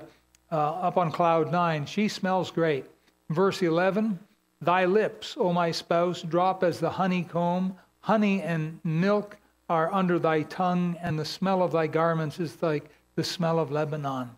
uh, 0.51 0.56
up 0.56 0.97
on 0.97 1.12
cloud 1.12 1.51
nine. 1.51 1.86
She 1.86 2.08
smells 2.08 2.51
great. 2.51 2.86
Verse 3.30 3.62
11 3.62 4.19
Thy 4.62 4.86
lips, 4.86 5.36
O 5.38 5.54
my 5.54 5.72
spouse, 5.72 6.22
drop 6.22 6.63
as 6.63 6.80
the 6.80 6.89
honeycomb, 6.89 7.76
honey 8.00 8.41
and 8.41 8.80
milk 8.84 9.38
are 9.70 9.94
under 9.94 10.20
thy 10.20 10.44
tongue, 10.44 10.96
and 11.02 11.18
the 11.18 11.26
smell 11.26 11.63
of 11.63 11.72
thy 11.72 11.88
garments 11.88 12.39
is 12.39 12.62
like 12.62 12.89
the 13.15 13.24
smell 13.24 13.60
of 13.60 13.72
Lebanon. 13.72 14.30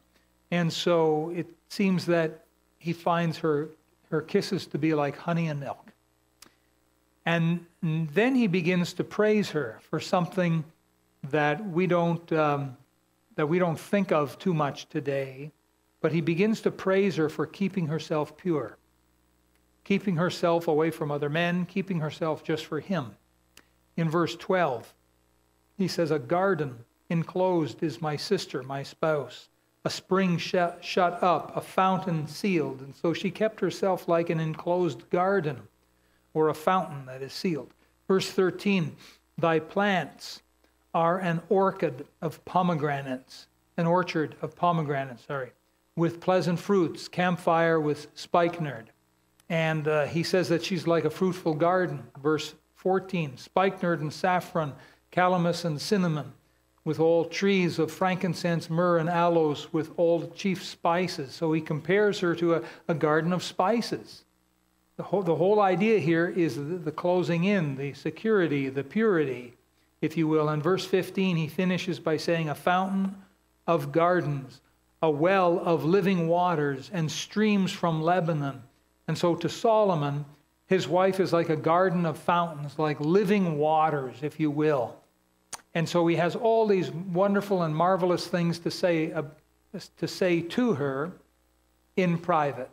And 0.52 0.72
so 0.72 1.32
it 1.36 1.48
seems 1.70 2.06
that 2.06 2.46
he 2.80 2.94
finds 2.94 3.38
her, 3.40 3.70
her 4.10 4.22
kisses 4.22 4.66
to 4.68 4.78
be 4.78 4.94
like 4.94 5.18
honey 5.18 5.48
and 5.48 5.60
milk. 5.60 5.92
And 7.26 7.66
then 7.82 8.36
he 8.36 8.48
begins 8.48 8.94
to 8.94 9.04
praise 9.04 9.50
her 9.50 9.80
for 9.90 10.00
something 10.00 10.64
that 11.30 11.66
we 11.70 11.86
don't, 11.86 12.32
um, 12.32 12.78
that 13.36 13.48
we 13.48 13.60
don't 13.60 13.78
think 13.78 14.14
of 14.14 14.40
too 14.40 14.54
much 14.54 14.88
today. 14.88 15.52
But 16.00 16.14
he 16.14 16.22
begins 16.22 16.62
to 16.62 16.72
praise 16.72 17.18
her 17.18 17.28
for 17.28 17.46
keeping 17.46 17.88
herself 17.88 18.38
pure, 18.38 18.78
keeping 19.88 20.17
herself 20.17 20.67
away 20.67 20.91
from 20.91 21.10
other 21.10 21.30
men, 21.30 21.65
keeping 21.65 22.02
herself 22.02 22.43
just 22.43 22.65
for 22.65 22.82
him. 22.82 23.15
in 23.95 24.10
verse 24.10 24.36
12. 24.36 24.93
He 25.78 25.88
says, 25.88 26.12
A 26.12 26.19
garden 26.19 26.84
enclosed 27.10 27.82
is 27.82 28.02
my 28.02 28.17
sister, 28.17 28.62
my 28.63 28.84
spouse, 28.84 29.47
a 29.86 29.89
spring 29.89 30.38
shut, 30.38 30.84
shut 30.84 31.23
up, 31.23 31.56
a 31.56 31.62
fountain 31.62 32.28
sealed. 32.28 32.82
And 32.82 32.93
so 32.93 33.13
she 33.13 33.32
kept 33.32 33.62
herself 33.62 34.10
like 34.10 34.30
an 34.30 34.41
enclosed 34.41 35.10
garden 35.10 35.62
or 36.34 36.50
a 36.50 36.54
fountain 36.54 37.06
that 37.06 37.21
is 37.21 37.32
sealed. 37.32 37.73
Verse 38.10 38.30
13, 38.30 38.93
Thy 39.38 39.60
plants 39.60 40.41
are 40.93 41.17
an 41.17 41.41
orchard 41.47 42.06
of 42.21 42.43
pomegranates, 42.43 43.47
an 43.78 43.88
orchard 43.88 44.36
of 44.41 44.54
pomegranates, 44.54 45.26
sorry, 45.26 45.54
with 45.95 46.19
pleasant 46.19 46.60
fruits, 46.60 47.08
camphire 47.08 47.80
with 47.82 48.08
spikenard. 48.15 48.91
And 49.50 49.88
uh, 49.88 50.06
he 50.06 50.24
says 50.24 50.50
that 50.50 50.64
she's 50.64 50.88
like 50.88 51.06
a 51.06 51.10
fruitful 51.10 51.54
garden. 51.54 52.04
Verse 52.22 52.54
14, 52.76 53.38
spikenard 53.38 54.02
and 54.02 54.14
saffron, 54.14 54.74
calamus 55.12 55.66
and 55.66 55.80
cinnamon, 55.80 56.34
with 56.84 57.00
all 57.00 57.26
trees 57.26 57.80
of 57.80 57.92
frankincense, 57.92 58.70
myrrh, 58.70 58.98
and 58.98 59.10
aloes, 59.10 59.72
with 59.74 59.92
all 59.98 60.20
the 60.20 60.28
chief 60.28 60.64
spices. 60.64 61.34
So 61.34 61.52
he 61.54 61.62
compares 61.62 62.20
her 62.20 62.36
to 62.36 62.56
a, 62.56 62.62
a 62.88 62.94
garden 62.94 63.34
of 63.34 63.44
spices. 63.44 64.24
The 64.98 65.04
whole, 65.04 65.22
the 65.22 65.36
whole 65.36 65.62
idea 65.62 66.00
here 66.00 66.28
is 66.28 66.56
the, 66.56 66.62
the 66.62 66.92
closing 66.92 67.44
in, 67.44 67.76
the 67.76 67.94
security, 67.94 68.70
the 68.70 68.84
purity, 68.84 69.54
if 70.02 70.18
you 70.18 70.28
will. 70.28 70.50
In 70.50 70.62
verse 70.62 70.86
15, 70.86 71.38
he 71.38 71.48
finishes 71.48 72.00
by 72.00 72.18
saying, 72.18 72.50
A 72.50 72.56
fountain 72.56 73.16
of 73.68 73.92
gardens, 73.92 74.62
a 75.02 75.10
well 75.10 75.60
of 75.60 75.86
living 75.86 76.28
waters, 76.28 76.90
and 76.92 77.12
streams 77.12 77.72
from 77.72 78.02
Lebanon. 78.02 78.64
And 79.08 79.17
so 79.17 79.36
to 79.36 79.50
Solomon, 79.50 80.26
his 80.67 80.88
wife 80.88 81.20
is 81.20 81.32
like 81.32 81.50
a 81.50 81.56
garden 81.56 82.06
of 82.06 82.17
fountains, 82.17 82.78
like 82.78 83.00
living 83.00 83.58
waters, 83.58 84.17
if 84.22 84.39
you 84.39 84.52
will. 84.52 84.96
And 85.74 85.88
so 85.88 86.06
he 86.08 86.15
has 86.15 86.36
all 86.36 86.67
these 86.67 86.91
wonderful 86.91 87.63
and 87.63 87.76
marvelous 87.76 88.28
things 88.28 88.60
to 88.60 88.72
say, 88.72 89.12
uh, 89.12 89.24
to, 89.98 90.08
say 90.08 90.41
to 90.41 90.74
her 90.74 91.12
in 91.96 92.17
private. 92.17 92.70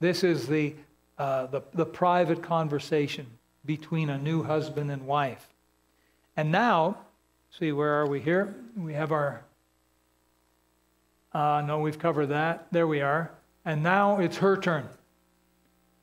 This 0.00 0.24
is 0.24 0.46
the, 0.46 0.74
uh, 1.18 1.46
the, 1.46 1.62
the 1.72 1.86
private 1.86 2.42
conversation 2.42 3.26
between 3.64 4.10
a 4.10 4.18
new 4.18 4.42
husband 4.42 4.90
and 4.90 5.06
wife. 5.06 5.48
And 6.36 6.50
now, 6.50 6.98
see, 7.58 7.72
where 7.72 8.00
are 8.00 8.06
we 8.06 8.20
here? 8.20 8.54
We 8.76 8.94
have 8.94 9.12
our. 9.12 9.42
Uh, 11.32 11.62
no, 11.66 11.80
we've 11.80 11.98
covered 11.98 12.26
that. 12.26 12.66
There 12.72 12.86
we 12.86 13.00
are. 13.00 13.30
And 13.64 13.82
now 13.82 14.18
it's 14.18 14.38
her 14.38 14.56
turn. 14.56 14.88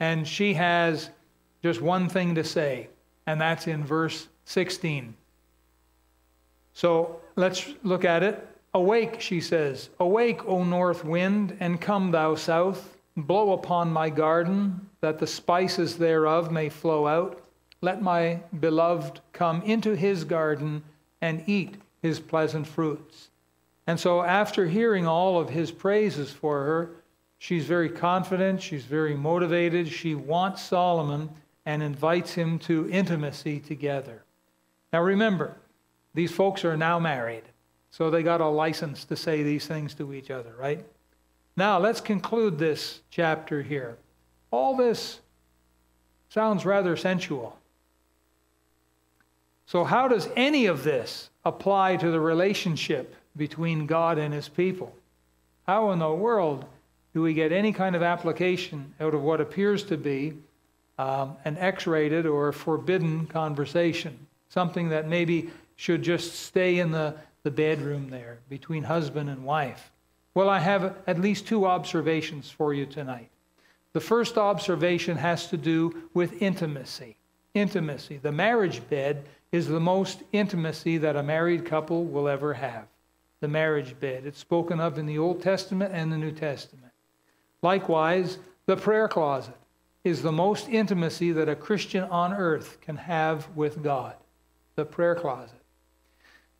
And 0.01 0.27
she 0.27 0.55
has 0.55 1.11
just 1.61 1.79
one 1.79 2.09
thing 2.09 2.33
to 2.33 2.43
say, 2.43 2.89
and 3.27 3.39
that's 3.39 3.67
in 3.67 3.85
verse 3.85 4.27
16. 4.45 5.13
So 6.73 7.21
let's 7.35 7.69
look 7.83 8.03
at 8.03 8.23
it. 8.23 8.47
Awake, 8.73 9.21
she 9.21 9.39
says. 9.39 9.89
Awake, 9.99 10.43
O 10.47 10.63
north 10.63 11.05
wind, 11.05 11.55
and 11.59 11.79
come, 11.79 12.09
thou 12.09 12.33
south. 12.33 12.97
Blow 13.15 13.53
upon 13.53 13.93
my 13.93 14.09
garden, 14.09 14.89
that 15.01 15.19
the 15.19 15.27
spices 15.27 15.97
thereof 15.97 16.51
may 16.51 16.69
flow 16.69 17.05
out. 17.05 17.39
Let 17.81 18.01
my 18.01 18.39
beloved 18.59 19.19
come 19.33 19.61
into 19.61 19.95
his 19.95 20.23
garden 20.23 20.81
and 21.21 21.43
eat 21.45 21.75
his 22.01 22.19
pleasant 22.19 22.65
fruits. 22.65 23.29
And 23.85 23.99
so, 23.99 24.23
after 24.23 24.65
hearing 24.65 25.05
all 25.05 25.39
of 25.39 25.51
his 25.51 25.71
praises 25.71 26.31
for 26.31 26.63
her, 26.63 26.91
she's 27.41 27.65
very 27.65 27.89
confident, 27.89 28.61
she's 28.61 28.85
very 28.85 29.15
motivated, 29.15 29.87
she 29.87 30.13
wants 30.13 30.61
Solomon 30.61 31.27
and 31.65 31.81
invites 31.81 32.35
him 32.35 32.59
to 32.59 32.87
intimacy 32.91 33.59
together. 33.59 34.21
Now, 34.93 35.01
remember, 35.01 35.57
these 36.13 36.31
folks 36.31 36.63
are 36.63 36.77
now 36.77 36.99
married, 36.99 37.41
so 37.89 38.11
they 38.11 38.21
got 38.21 38.41
a 38.41 38.47
license 38.47 39.05
to 39.05 39.15
say 39.15 39.41
these 39.41 39.65
things 39.65 39.95
to 39.95 40.13
each 40.13 40.29
other, 40.29 40.53
right? 40.55 40.85
Now, 41.57 41.79
let's 41.79 41.99
conclude 41.99 42.59
this 42.59 43.01
chapter 43.09 43.63
here. 43.63 43.97
All 44.51 44.77
this 44.77 45.19
sounds 46.29 46.63
rather 46.63 46.95
sensual. 46.95 47.57
So, 49.65 49.83
how 49.83 50.07
does 50.07 50.29
any 50.35 50.67
of 50.67 50.83
this 50.83 51.31
apply 51.43 51.95
to 51.97 52.11
the 52.11 52.19
relationship 52.19 53.15
between 53.35 53.87
God 53.87 54.19
and 54.19 54.31
his 54.31 54.47
people? 54.47 54.95
How 55.65 55.89
in 55.89 55.97
the 55.97 56.13
world 56.13 56.65
do 57.13 57.21
we 57.21 57.33
get 57.33 57.51
any 57.51 57.73
kind 57.73 57.95
of 57.95 58.03
application 58.03 58.93
out 58.99 59.13
of 59.13 59.21
what 59.21 59.41
appears 59.41 59.83
to 59.83 59.97
be 59.97 60.33
um, 60.97 61.35
an 61.45 61.57
X 61.57 61.85
rated 61.87 62.25
or 62.25 62.51
forbidden 62.51 63.27
conversation? 63.27 64.17
Something 64.49 64.89
that 64.89 65.07
maybe 65.07 65.49
should 65.75 66.03
just 66.03 66.35
stay 66.35 66.79
in 66.79 66.91
the, 66.91 67.15
the 67.43 67.51
bedroom 67.51 68.09
there 68.09 68.39
between 68.49 68.83
husband 68.83 69.29
and 69.29 69.43
wife? 69.43 69.91
Well, 70.33 70.49
I 70.49 70.59
have 70.59 70.95
at 71.07 71.19
least 71.19 71.47
two 71.47 71.65
observations 71.65 72.49
for 72.49 72.73
you 72.73 72.85
tonight. 72.85 73.29
The 73.93 73.99
first 73.99 74.37
observation 74.37 75.17
has 75.17 75.47
to 75.47 75.57
do 75.57 76.03
with 76.13 76.41
intimacy. 76.41 77.17
Intimacy. 77.53 78.17
The 78.17 78.31
marriage 78.31 78.87
bed 78.89 79.25
is 79.51 79.67
the 79.67 79.81
most 79.81 80.23
intimacy 80.31 80.97
that 80.99 81.17
a 81.17 81.23
married 81.23 81.65
couple 81.65 82.05
will 82.05 82.29
ever 82.29 82.53
have. 82.53 82.85
The 83.41 83.49
marriage 83.49 83.99
bed. 83.99 84.25
It's 84.25 84.39
spoken 84.39 84.79
of 84.79 84.97
in 84.97 85.05
the 85.05 85.17
Old 85.17 85.41
Testament 85.41 85.93
and 85.93 86.11
the 86.11 86.17
New 86.17 86.31
Testament. 86.31 86.90
Likewise, 87.61 88.39
the 88.65 88.77
prayer 88.77 89.07
closet 89.07 89.55
is 90.03 90.21
the 90.21 90.31
most 90.31 90.67
intimacy 90.67 91.31
that 91.31 91.47
a 91.47 91.55
Christian 91.55 92.03
on 92.05 92.33
earth 92.33 92.79
can 92.81 92.97
have 92.97 93.47
with 93.55 93.83
God. 93.83 94.15
The 94.75 94.85
prayer 94.85 95.15
closet. 95.15 95.59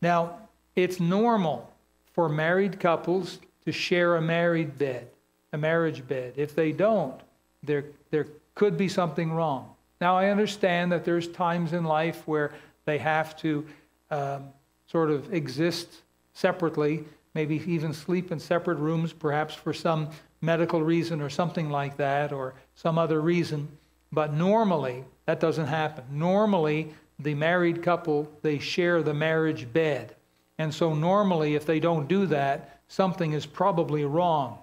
Now, 0.01 0.37
it's 0.75 0.99
normal 0.99 1.71
for 2.13 2.29
married 2.29 2.79
couples 2.79 3.39
to 3.65 3.71
share 3.71 4.15
a 4.15 4.21
married 4.21 4.77
bed, 4.77 5.07
a 5.53 5.57
marriage 5.57 6.07
bed. 6.07 6.33
If 6.35 6.55
they 6.55 6.71
don't, 6.71 7.19
there, 7.63 7.85
there 8.09 8.27
could 8.55 8.77
be 8.77 8.87
something 8.87 9.31
wrong. 9.31 9.73
Now, 9.99 10.17
I 10.17 10.29
understand 10.29 10.91
that 10.91 11.05
there's 11.05 11.27
times 11.27 11.73
in 11.73 11.83
life 11.83 12.27
where 12.27 12.51
they 12.85 12.97
have 12.97 13.35
to 13.37 13.65
um, 14.09 14.49
sort 14.87 15.09
of 15.09 15.33
exist 15.33 16.01
separately, 16.33 17.05
maybe 17.33 17.63
even 17.65 17.93
sleep 17.93 18.31
in 18.31 18.39
separate 18.39 18.77
rooms, 18.77 19.13
perhaps 19.13 19.53
for 19.53 19.73
some 19.73 20.09
medical 20.41 20.81
reason 20.81 21.21
or 21.21 21.29
something 21.29 21.69
like 21.69 21.97
that, 21.97 22.33
or 22.33 22.55
some 22.75 22.97
other 22.97 23.21
reason. 23.21 23.69
But 24.11 24.33
normally, 24.33 25.05
that 25.25 25.39
doesn't 25.39 25.67
happen. 25.67 26.03
Normally, 26.11 26.93
the 27.19 27.35
married 27.35 27.83
couple, 27.83 28.29
they 28.41 28.59
share 28.59 29.03
the 29.03 29.13
marriage 29.13 29.71
bed. 29.71 30.15
And 30.57 30.73
so 30.73 30.93
normally, 30.93 31.55
if 31.55 31.65
they 31.65 31.79
don't 31.79 32.07
do 32.07 32.25
that, 32.27 32.81
something 32.87 33.33
is 33.33 33.45
probably 33.45 34.03
wrong. 34.03 34.57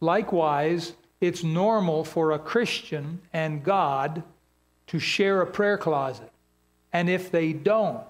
Likewise, 0.00 0.92
it's 1.20 1.42
normal 1.44 2.04
for 2.04 2.32
a 2.32 2.38
Christian 2.38 3.20
and 3.32 3.62
God 3.62 4.22
to 4.88 4.98
share 4.98 5.40
a 5.40 5.46
prayer 5.46 5.78
closet. 5.78 6.30
And 6.92 7.08
if 7.08 7.30
they 7.30 7.52
don't, 7.52 8.06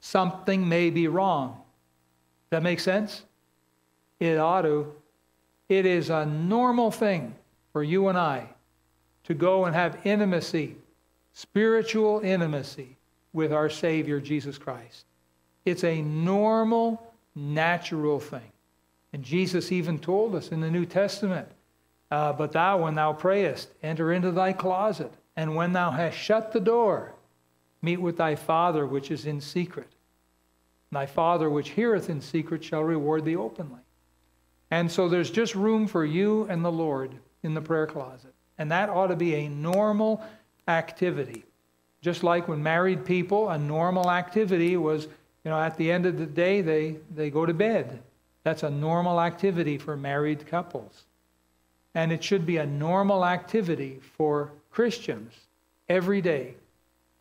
something 0.00 0.68
may 0.68 0.90
be 0.90 1.08
wrong. 1.08 1.60
That 2.50 2.62
makes 2.62 2.82
sense? 2.82 3.22
It 4.18 4.38
ought 4.38 4.62
to. 4.62 4.92
It 5.70 5.86
is 5.86 6.10
a 6.10 6.26
normal 6.26 6.90
thing 6.90 7.32
for 7.72 7.84
you 7.84 8.08
and 8.08 8.18
I 8.18 8.48
to 9.22 9.34
go 9.34 9.66
and 9.66 9.74
have 9.74 10.04
intimacy, 10.04 10.74
spiritual 11.32 12.20
intimacy 12.24 12.96
with 13.32 13.52
our 13.52 13.70
Savior, 13.70 14.20
Jesus 14.20 14.58
Christ. 14.58 15.04
It's 15.64 15.84
a 15.84 16.02
normal, 16.02 17.12
natural 17.36 18.18
thing. 18.18 18.50
And 19.12 19.22
Jesus 19.22 19.70
even 19.70 20.00
told 20.00 20.34
us 20.34 20.48
in 20.48 20.60
the 20.60 20.70
New 20.70 20.84
Testament, 20.84 21.46
uh, 22.10 22.32
But 22.32 22.50
thou, 22.50 22.82
when 22.82 22.96
thou 22.96 23.12
prayest, 23.12 23.68
enter 23.80 24.12
into 24.12 24.32
thy 24.32 24.52
closet, 24.52 25.12
and 25.36 25.54
when 25.54 25.72
thou 25.72 25.92
hast 25.92 26.18
shut 26.18 26.50
the 26.50 26.58
door, 26.58 27.14
meet 27.80 28.00
with 28.00 28.16
thy 28.16 28.34
Father 28.34 28.88
which 28.88 29.12
is 29.12 29.24
in 29.24 29.40
secret. 29.40 29.88
Thy 30.90 31.06
Father 31.06 31.48
which 31.48 31.70
heareth 31.70 32.10
in 32.10 32.20
secret 32.20 32.64
shall 32.64 32.82
reward 32.82 33.24
thee 33.24 33.36
openly. 33.36 33.82
And 34.70 34.90
so 34.90 35.08
there's 35.08 35.30
just 35.30 35.54
room 35.54 35.86
for 35.86 36.04
you 36.04 36.46
and 36.48 36.64
the 36.64 36.72
Lord 36.72 37.12
in 37.42 37.54
the 37.54 37.60
prayer 37.60 37.86
closet. 37.86 38.34
And 38.58 38.70
that 38.70 38.88
ought 38.88 39.08
to 39.08 39.16
be 39.16 39.34
a 39.34 39.48
normal 39.48 40.22
activity. 40.68 41.44
Just 42.02 42.22
like 42.22 42.48
when 42.48 42.62
married 42.62 43.04
people, 43.04 43.50
a 43.50 43.58
normal 43.58 44.10
activity 44.10 44.76
was, 44.76 45.06
you 45.44 45.50
know, 45.50 45.60
at 45.60 45.76
the 45.76 45.90
end 45.90 46.06
of 46.06 46.18
the 46.18 46.26
day, 46.26 46.60
they, 46.60 46.96
they 47.14 47.30
go 47.30 47.44
to 47.44 47.54
bed. 47.54 48.00
That's 48.42 48.62
a 48.62 48.70
normal 48.70 49.20
activity 49.20 49.76
for 49.76 49.96
married 49.96 50.46
couples. 50.46 51.04
And 51.94 52.12
it 52.12 52.22
should 52.22 52.46
be 52.46 52.58
a 52.58 52.66
normal 52.66 53.24
activity 53.24 53.98
for 54.16 54.52
Christians 54.70 55.32
every 55.88 56.20
day 56.20 56.54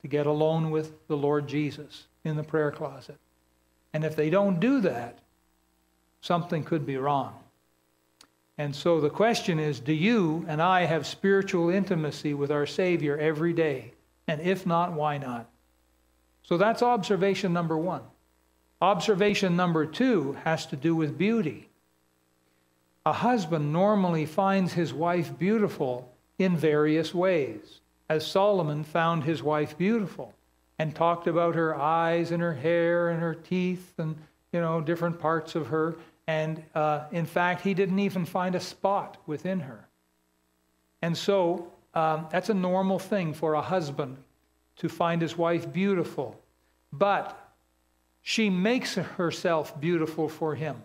to 0.02 0.08
get 0.08 0.28
alone 0.28 0.72
with 0.72 1.08
the 1.08 1.18
Lord 1.18 1.48
Jesus 1.48 2.06
in 2.24 2.38
the 2.38 2.44
prayer 2.44 2.72
closet. 2.72 3.18
And 3.94 4.04
if 4.04 4.16
they 4.16 4.30
don't 4.30 4.60
do 4.60 4.80
that, 4.82 5.18
something 6.22 6.64
could 6.64 6.86
be 6.86 6.98
wrong. 6.98 7.34
And 8.58 8.76
so 8.76 9.00
the 9.00 9.10
question 9.10 9.58
is 9.58 9.80
do 9.80 9.94
you 9.94 10.46
and 10.48 10.62
I 10.62 10.86
have 10.86 11.08
spiritual 11.08 11.70
intimacy 11.70 12.34
with 12.34 12.52
our 12.52 12.66
Savior 12.66 13.18
every 13.18 13.54
day? 13.54 13.94
And 14.28 14.42
if 14.42 14.66
not, 14.66 14.94
why 14.94 15.18
not? 15.18 15.50
So 16.44 16.58
that's 16.58 16.84
observation 16.84 17.54
number 17.54 17.78
one. 17.78 18.02
Observation 18.82 19.56
number 19.56 19.86
two 19.86 20.34
has 20.44 20.66
to 20.68 20.76
do 20.76 20.96
with 20.96 21.18
beauty. 21.18 21.70
A 23.06 23.14
husband 23.14 23.72
normally 23.72 24.26
finds 24.26 24.74
his 24.74 24.94
wife 24.94 25.38
beautiful 25.38 26.14
in 26.38 26.56
various 26.58 27.14
ways, 27.14 27.80
as 28.10 28.26
Solomon 28.26 28.84
found 28.84 29.24
his 29.24 29.42
wife 29.42 29.78
beautiful 29.78 30.34
and 30.78 30.96
talked 30.96 31.28
about 31.28 31.56
her 31.56 31.76
eyes 31.76 32.32
and 32.32 32.42
her 32.42 32.54
hair 32.54 33.10
and 33.10 33.22
her 33.22 33.36
teeth 33.36 33.94
and 33.98 34.16
you 34.52 34.60
know 34.60 34.82
different 34.82 35.20
parts 35.20 35.56
of 35.56 35.68
her. 35.68 35.96
And 36.28 36.64
uh, 36.76 37.06
in 37.12 37.26
fact 37.26 37.62
he 37.62 37.74
didn't 37.74 38.00
even 38.00 38.26
find 38.26 38.56
a 38.56 38.60
spot 38.60 39.18
within 39.26 39.62
her. 39.62 39.88
And 41.02 41.18
so 41.18 41.72
um, 41.94 42.28
that's 42.32 42.50
a 42.50 42.54
normal 42.54 43.00
thing 43.00 43.34
for 43.34 43.54
a 43.54 43.62
husband 43.62 44.18
to 44.78 44.90
find 44.90 45.22
his 45.22 45.38
wife 45.38 45.72
beautiful. 45.72 46.40
But 46.92 47.38
she 48.22 48.50
makes 48.50 48.96
herself 48.96 49.80
beautiful 49.80 50.30
for 50.30 50.56
him. 50.56 50.82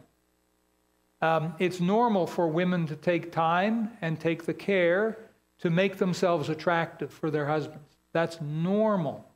Um, 1.21 1.55
it's 1.59 1.81
normal 1.81 2.27
for 2.27 2.49
women 2.49 2.87
to 2.87 2.97
take 2.97 3.33
time 3.33 3.91
and 4.03 4.21
take 4.21 4.45
the 4.45 4.55
care 4.55 5.19
to 5.61 5.71
make 5.71 5.97
themselves 5.97 6.49
attractive 6.49 7.13
for 7.13 7.31
their 7.31 7.47
husbands. 7.47 7.97
That's 8.13 8.41
normal 8.41 9.27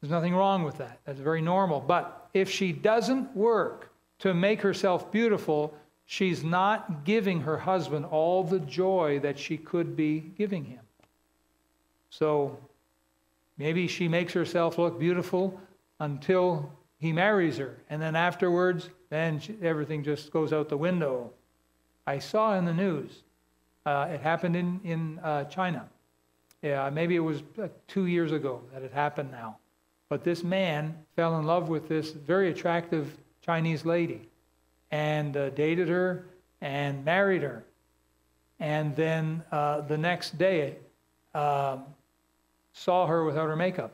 there's 0.00 0.10
nothing 0.10 0.34
wrong 0.34 0.62
with 0.62 0.78
that. 0.78 0.98
That's 1.04 1.20
very 1.20 1.42
normal. 1.42 1.80
But 1.80 2.28
if 2.32 2.50
she 2.50 2.72
doesn't 2.72 3.36
work 3.36 3.92
to 4.20 4.32
make 4.32 4.62
herself 4.62 5.12
beautiful, 5.12 5.74
she's 6.06 6.42
not 6.42 7.04
giving 7.04 7.40
her 7.42 7.58
husband 7.58 8.06
all 8.06 8.42
the 8.42 8.60
joy 8.60 9.20
that 9.20 9.38
she 9.38 9.56
could 9.56 9.96
be 9.96 10.20
giving 10.38 10.64
him. 10.64 10.80
So 12.08 12.58
maybe 13.58 13.86
she 13.86 14.08
makes 14.08 14.32
herself 14.32 14.78
look 14.78 14.98
beautiful 14.98 15.60
until 16.00 16.72
he 16.98 17.12
marries 17.12 17.58
her. 17.58 17.76
And 17.90 18.00
then 18.00 18.16
afterwards, 18.16 18.88
then 19.10 19.38
she, 19.38 19.54
everything 19.62 20.02
just 20.02 20.32
goes 20.32 20.52
out 20.52 20.68
the 20.68 20.76
window. 20.76 21.30
I 22.06 22.18
saw 22.18 22.56
in 22.56 22.64
the 22.64 22.74
news, 22.74 23.22
uh, 23.84 24.08
it 24.10 24.20
happened 24.20 24.56
in, 24.56 24.80
in 24.84 25.18
uh, 25.20 25.44
China. 25.44 25.88
Yeah, 26.62 26.90
maybe 26.90 27.16
it 27.16 27.20
was 27.20 27.42
uh, 27.62 27.68
two 27.86 28.06
years 28.06 28.32
ago 28.32 28.62
that 28.72 28.82
it 28.82 28.92
happened 28.92 29.30
now. 29.30 29.56
But 30.10 30.24
this 30.24 30.42
man 30.44 30.96
fell 31.16 31.38
in 31.38 31.46
love 31.46 31.68
with 31.68 31.88
this 31.88 32.10
very 32.10 32.50
attractive 32.50 33.16
Chinese 33.40 33.86
lady 33.86 34.28
and 34.90 35.36
uh, 35.36 35.50
dated 35.50 35.88
her 35.88 36.26
and 36.60 37.04
married 37.04 37.42
her. 37.42 37.64
And 38.58 38.94
then 38.96 39.44
uh, 39.52 39.82
the 39.82 39.96
next 39.96 40.36
day, 40.36 40.76
uh, 41.32 41.78
saw 42.72 43.06
her 43.06 43.24
without 43.24 43.48
her 43.48 43.56
makeup. 43.56 43.92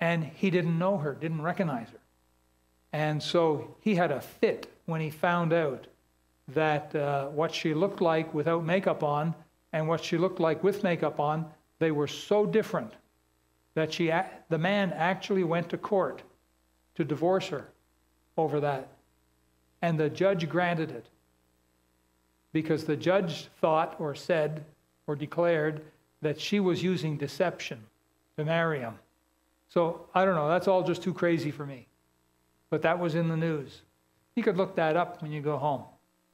And 0.00 0.24
he 0.24 0.50
didn't 0.50 0.78
know 0.78 0.96
her, 0.96 1.14
didn't 1.14 1.42
recognize 1.42 1.88
her. 1.90 2.00
And 2.92 3.22
so 3.22 3.76
he 3.80 3.94
had 3.94 4.10
a 4.10 4.20
fit 4.20 4.72
when 4.86 5.02
he 5.02 5.10
found 5.10 5.52
out 5.52 5.86
that 6.48 6.94
uh, 6.94 7.26
what 7.26 7.54
she 7.54 7.74
looked 7.74 8.00
like 8.00 8.32
without 8.32 8.64
makeup 8.64 9.02
on 9.02 9.34
and 9.74 9.86
what 9.88 10.02
she 10.02 10.16
looked 10.16 10.40
like 10.40 10.64
with 10.64 10.82
makeup 10.82 11.20
on, 11.20 11.46
they 11.80 11.90
were 11.90 12.06
so 12.06 12.46
different 12.46 12.94
that 13.76 13.92
she, 13.92 14.10
the 14.48 14.58
man 14.58 14.90
actually 14.94 15.44
went 15.44 15.68
to 15.68 15.76
court 15.76 16.22
to 16.94 17.04
divorce 17.04 17.48
her 17.48 17.68
over 18.38 18.58
that. 18.58 18.88
And 19.82 20.00
the 20.00 20.08
judge 20.08 20.48
granted 20.48 20.90
it 20.90 21.04
because 22.54 22.84
the 22.84 22.96
judge 22.96 23.48
thought 23.60 23.94
or 23.98 24.14
said 24.14 24.64
or 25.06 25.14
declared 25.14 25.82
that 26.22 26.40
she 26.40 26.58
was 26.58 26.82
using 26.82 27.18
deception 27.18 27.78
to 28.38 28.46
marry 28.46 28.80
him. 28.80 28.94
So 29.68 30.08
I 30.14 30.24
don't 30.24 30.36
know, 30.36 30.48
that's 30.48 30.68
all 30.68 30.82
just 30.82 31.02
too 31.02 31.12
crazy 31.12 31.50
for 31.50 31.66
me. 31.66 31.86
But 32.70 32.80
that 32.80 32.98
was 32.98 33.14
in 33.14 33.28
the 33.28 33.36
news. 33.36 33.82
You 34.36 34.42
could 34.42 34.56
look 34.56 34.74
that 34.76 34.96
up 34.96 35.20
when 35.20 35.32
you 35.32 35.42
go 35.42 35.58
home. 35.58 35.82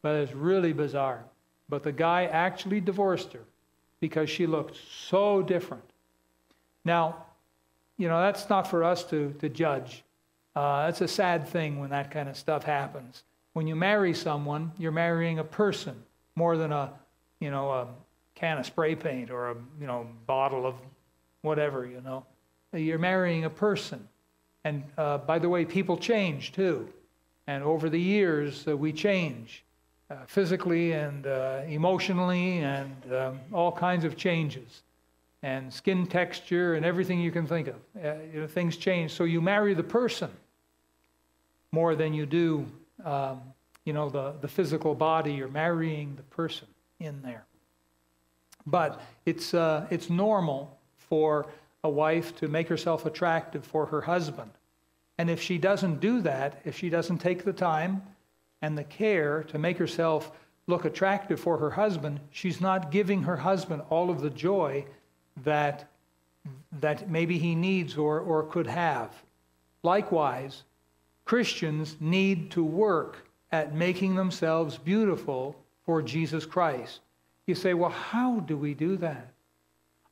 But 0.00 0.14
it's 0.14 0.32
really 0.32 0.72
bizarre. 0.72 1.24
But 1.68 1.82
the 1.82 1.90
guy 1.90 2.26
actually 2.26 2.80
divorced 2.80 3.32
her 3.32 3.42
because 3.98 4.30
she 4.30 4.46
looked 4.46 4.76
so 4.76 5.42
different. 5.42 5.82
Now, 6.84 7.26
you 7.96 8.08
know, 8.08 8.20
that's 8.20 8.48
not 8.48 8.66
for 8.66 8.84
us 8.84 9.04
to, 9.04 9.34
to 9.38 9.48
judge. 9.48 10.04
Uh, 10.54 10.86
that's 10.86 11.00
a 11.00 11.08
sad 11.08 11.48
thing 11.48 11.78
when 11.78 11.90
that 11.90 12.10
kind 12.10 12.28
of 12.28 12.36
stuff 12.36 12.64
happens. 12.64 13.24
When 13.52 13.66
you 13.66 13.76
marry 13.76 14.14
someone, 14.14 14.72
you're 14.78 14.92
marrying 14.92 15.38
a 15.38 15.44
person 15.44 16.02
more 16.36 16.56
than 16.56 16.72
a, 16.72 16.92
you 17.40 17.50
know, 17.50 17.70
a 17.70 17.88
can 18.34 18.58
of 18.58 18.66
spray 18.66 18.94
paint 18.94 19.30
or 19.30 19.50
a, 19.50 19.54
you 19.80 19.86
know, 19.86 20.06
bottle 20.26 20.66
of 20.66 20.74
whatever, 21.42 21.86
you 21.86 22.00
know. 22.00 22.24
You're 22.72 22.98
marrying 22.98 23.44
a 23.44 23.50
person. 23.50 24.08
And 24.64 24.82
uh, 24.96 25.18
by 25.18 25.38
the 25.38 25.48
way, 25.48 25.64
people 25.64 25.96
change 25.96 26.52
too. 26.52 26.88
And 27.46 27.62
over 27.62 27.90
the 27.90 28.00
years, 28.00 28.66
uh, 28.66 28.76
we 28.76 28.92
change 28.92 29.64
uh, 30.10 30.16
physically 30.26 30.92
and 30.92 31.26
uh, 31.26 31.62
emotionally 31.66 32.58
and 32.58 32.96
um, 33.12 33.40
all 33.52 33.72
kinds 33.72 34.04
of 34.04 34.16
changes 34.16 34.82
and 35.42 35.72
skin 35.72 36.06
texture 36.06 36.74
and 36.74 36.86
everything 36.86 37.20
you 37.20 37.32
can 37.32 37.46
think 37.46 37.68
of. 37.68 37.76
Uh, 37.96 38.14
you 38.32 38.40
know, 38.40 38.46
things 38.46 38.76
change. 38.76 39.12
So 39.12 39.24
you 39.24 39.40
marry 39.40 39.74
the 39.74 39.82
person 39.82 40.30
more 41.72 41.94
than 41.94 42.14
you 42.14 42.26
do, 42.26 42.66
um, 43.04 43.40
you 43.84 43.92
know, 43.92 44.08
the, 44.08 44.34
the 44.40 44.48
physical 44.48 44.94
body. 44.94 45.32
You're 45.32 45.48
marrying 45.48 46.14
the 46.16 46.22
person 46.22 46.68
in 47.00 47.22
there. 47.22 47.44
But 48.66 49.00
it's, 49.26 49.54
uh, 49.54 49.86
it's 49.90 50.08
normal 50.08 50.78
for 50.96 51.46
a 51.82 51.90
wife 51.90 52.36
to 52.36 52.46
make 52.46 52.68
herself 52.68 53.06
attractive 53.06 53.64
for 53.64 53.86
her 53.86 54.02
husband. 54.02 54.50
And 55.18 55.28
if 55.28 55.42
she 55.42 55.58
doesn't 55.58 56.00
do 56.00 56.20
that, 56.20 56.60
if 56.64 56.78
she 56.78 56.88
doesn't 56.88 57.18
take 57.18 57.44
the 57.44 57.52
time 57.52 58.02
and 58.60 58.78
the 58.78 58.84
care 58.84 59.42
to 59.44 59.58
make 59.58 59.78
herself 59.78 60.30
look 60.68 60.84
attractive 60.84 61.40
for 61.40 61.58
her 61.58 61.70
husband, 61.70 62.20
she's 62.30 62.60
not 62.60 62.92
giving 62.92 63.24
her 63.24 63.36
husband 63.36 63.82
all 63.90 64.10
of 64.10 64.20
the 64.20 64.30
joy 64.30 64.84
that, 65.44 65.88
that 66.80 67.10
maybe 67.10 67.38
he 67.38 67.54
needs 67.54 67.96
or, 67.96 68.20
or 68.20 68.44
could 68.44 68.66
have. 68.66 69.10
Likewise, 69.82 70.62
Christians 71.24 71.96
need 72.00 72.50
to 72.52 72.64
work 72.64 73.26
at 73.50 73.74
making 73.74 74.14
themselves 74.14 74.78
beautiful 74.78 75.56
for 75.84 76.02
Jesus 76.02 76.46
Christ. 76.46 77.00
You 77.46 77.54
say, 77.54 77.74
well, 77.74 77.90
how 77.90 78.40
do 78.40 78.56
we 78.56 78.74
do 78.74 78.96
that? 78.98 79.28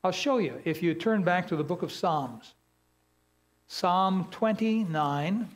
I'll 0.02 0.12
show 0.12 0.38
you. 0.38 0.61
If 0.64 0.83
you 0.83 0.94
turn 0.94 1.22
back 1.22 1.46
to 1.48 1.56
the 1.56 1.64
book 1.64 1.83
of 1.83 1.92
Psalms, 1.92 2.54
Psalm 3.68 4.26
29. 4.33 5.48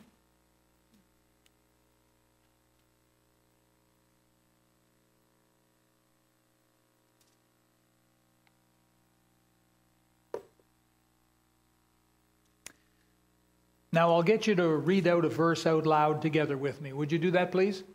Now, 13.95 14.11
I'll 14.11 14.23
get 14.23 14.45
you 14.45 14.55
to 14.55 14.67
read 14.67 15.07
out 15.07 15.23
a 15.23 15.29
verse 15.29 15.65
out 15.65 15.85
loud 15.85 16.21
together 16.21 16.57
with 16.57 16.81
me. 16.81 16.91
Would 16.91 17.13
you 17.13 17.17
do 17.17 17.31
that, 17.31 17.49
please? 17.49 17.85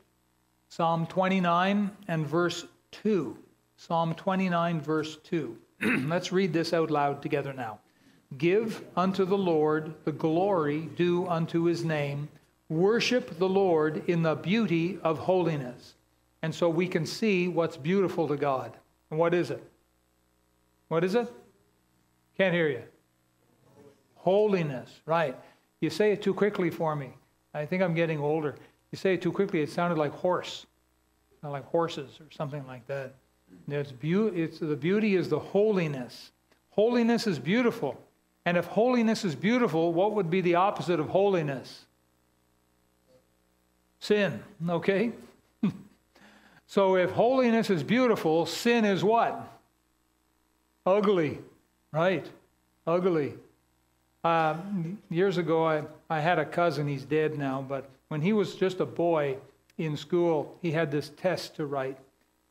Psalm 0.70 1.06
29 1.06 1.90
and 2.08 2.26
verse 2.26 2.64
2. 2.92 3.36
Psalm 3.76 4.14
29, 4.14 4.80
verse 4.80 5.18
2. 5.24 5.58
Let's 6.06 6.32
read 6.32 6.54
this 6.54 6.72
out 6.72 6.90
loud 6.90 7.20
together 7.20 7.52
now. 7.52 7.80
Give 8.38 8.82
unto 8.96 9.26
the 9.26 9.36
Lord 9.36 9.92
the 10.06 10.12
glory 10.12 10.88
due 10.96 11.28
unto 11.28 11.64
his 11.64 11.84
name. 11.84 12.30
Worship 12.70 13.38
the 13.38 13.50
Lord 13.50 14.02
in 14.08 14.22
the 14.22 14.36
beauty 14.36 14.98
of 15.02 15.18
holiness. 15.18 15.96
And 16.40 16.54
so 16.54 16.70
we 16.70 16.88
can 16.88 17.04
see 17.04 17.46
what's 17.46 17.76
beautiful 17.76 18.26
to 18.28 18.38
God. 18.38 18.74
And 19.10 19.20
what 19.20 19.34
is 19.34 19.50
it? 19.50 19.62
What 20.88 21.04
is 21.04 21.14
it? 21.14 21.30
Can't 22.38 22.54
hear 22.54 22.70
you. 22.70 22.84
Holiness, 24.14 25.02
right. 25.04 25.36
You 25.80 25.90
say 25.90 26.12
it 26.12 26.22
too 26.22 26.34
quickly 26.34 26.70
for 26.70 26.94
me. 26.94 27.14
I 27.54 27.66
think 27.66 27.82
I'm 27.82 27.94
getting 27.94 28.18
older. 28.18 28.54
You 28.92 28.98
say 28.98 29.14
it 29.14 29.22
too 29.22 29.32
quickly, 29.32 29.60
it 29.60 29.70
sounded 29.70 29.98
like 29.98 30.12
horse, 30.12 30.66
not 31.42 31.52
like 31.52 31.64
horses 31.66 32.18
or 32.20 32.26
something 32.30 32.66
like 32.66 32.86
that. 32.86 33.14
It's 33.68 33.92
be- 33.92 34.12
it's, 34.12 34.58
the 34.58 34.76
beauty 34.76 35.16
is 35.16 35.28
the 35.28 35.38
holiness. 35.38 36.32
Holiness 36.70 37.26
is 37.26 37.38
beautiful. 37.38 38.00
And 38.44 38.56
if 38.56 38.66
holiness 38.66 39.24
is 39.24 39.34
beautiful, 39.34 39.92
what 39.92 40.12
would 40.14 40.30
be 40.30 40.40
the 40.40 40.54
opposite 40.54 40.98
of 40.98 41.08
holiness? 41.08 41.84
Sin, 44.00 44.42
okay? 44.68 45.12
so 46.66 46.96
if 46.96 47.10
holiness 47.10 47.70
is 47.70 47.82
beautiful, 47.82 48.46
sin 48.46 48.84
is 48.84 49.04
what? 49.04 49.46
Ugly, 50.86 51.38
right? 51.92 52.26
Ugly. 52.86 53.34
Uh, 54.22 54.56
years 55.08 55.38
ago, 55.38 55.66
I, 55.66 55.82
I 56.08 56.20
had 56.20 56.38
a 56.38 56.44
cousin, 56.44 56.86
he's 56.86 57.04
dead 57.04 57.38
now, 57.38 57.64
but 57.66 57.88
when 58.08 58.20
he 58.20 58.32
was 58.32 58.54
just 58.54 58.80
a 58.80 58.86
boy 58.86 59.36
in 59.78 59.96
school, 59.96 60.58
he 60.60 60.72
had 60.72 60.90
this 60.90 61.10
test 61.10 61.56
to 61.56 61.66
write. 61.66 61.98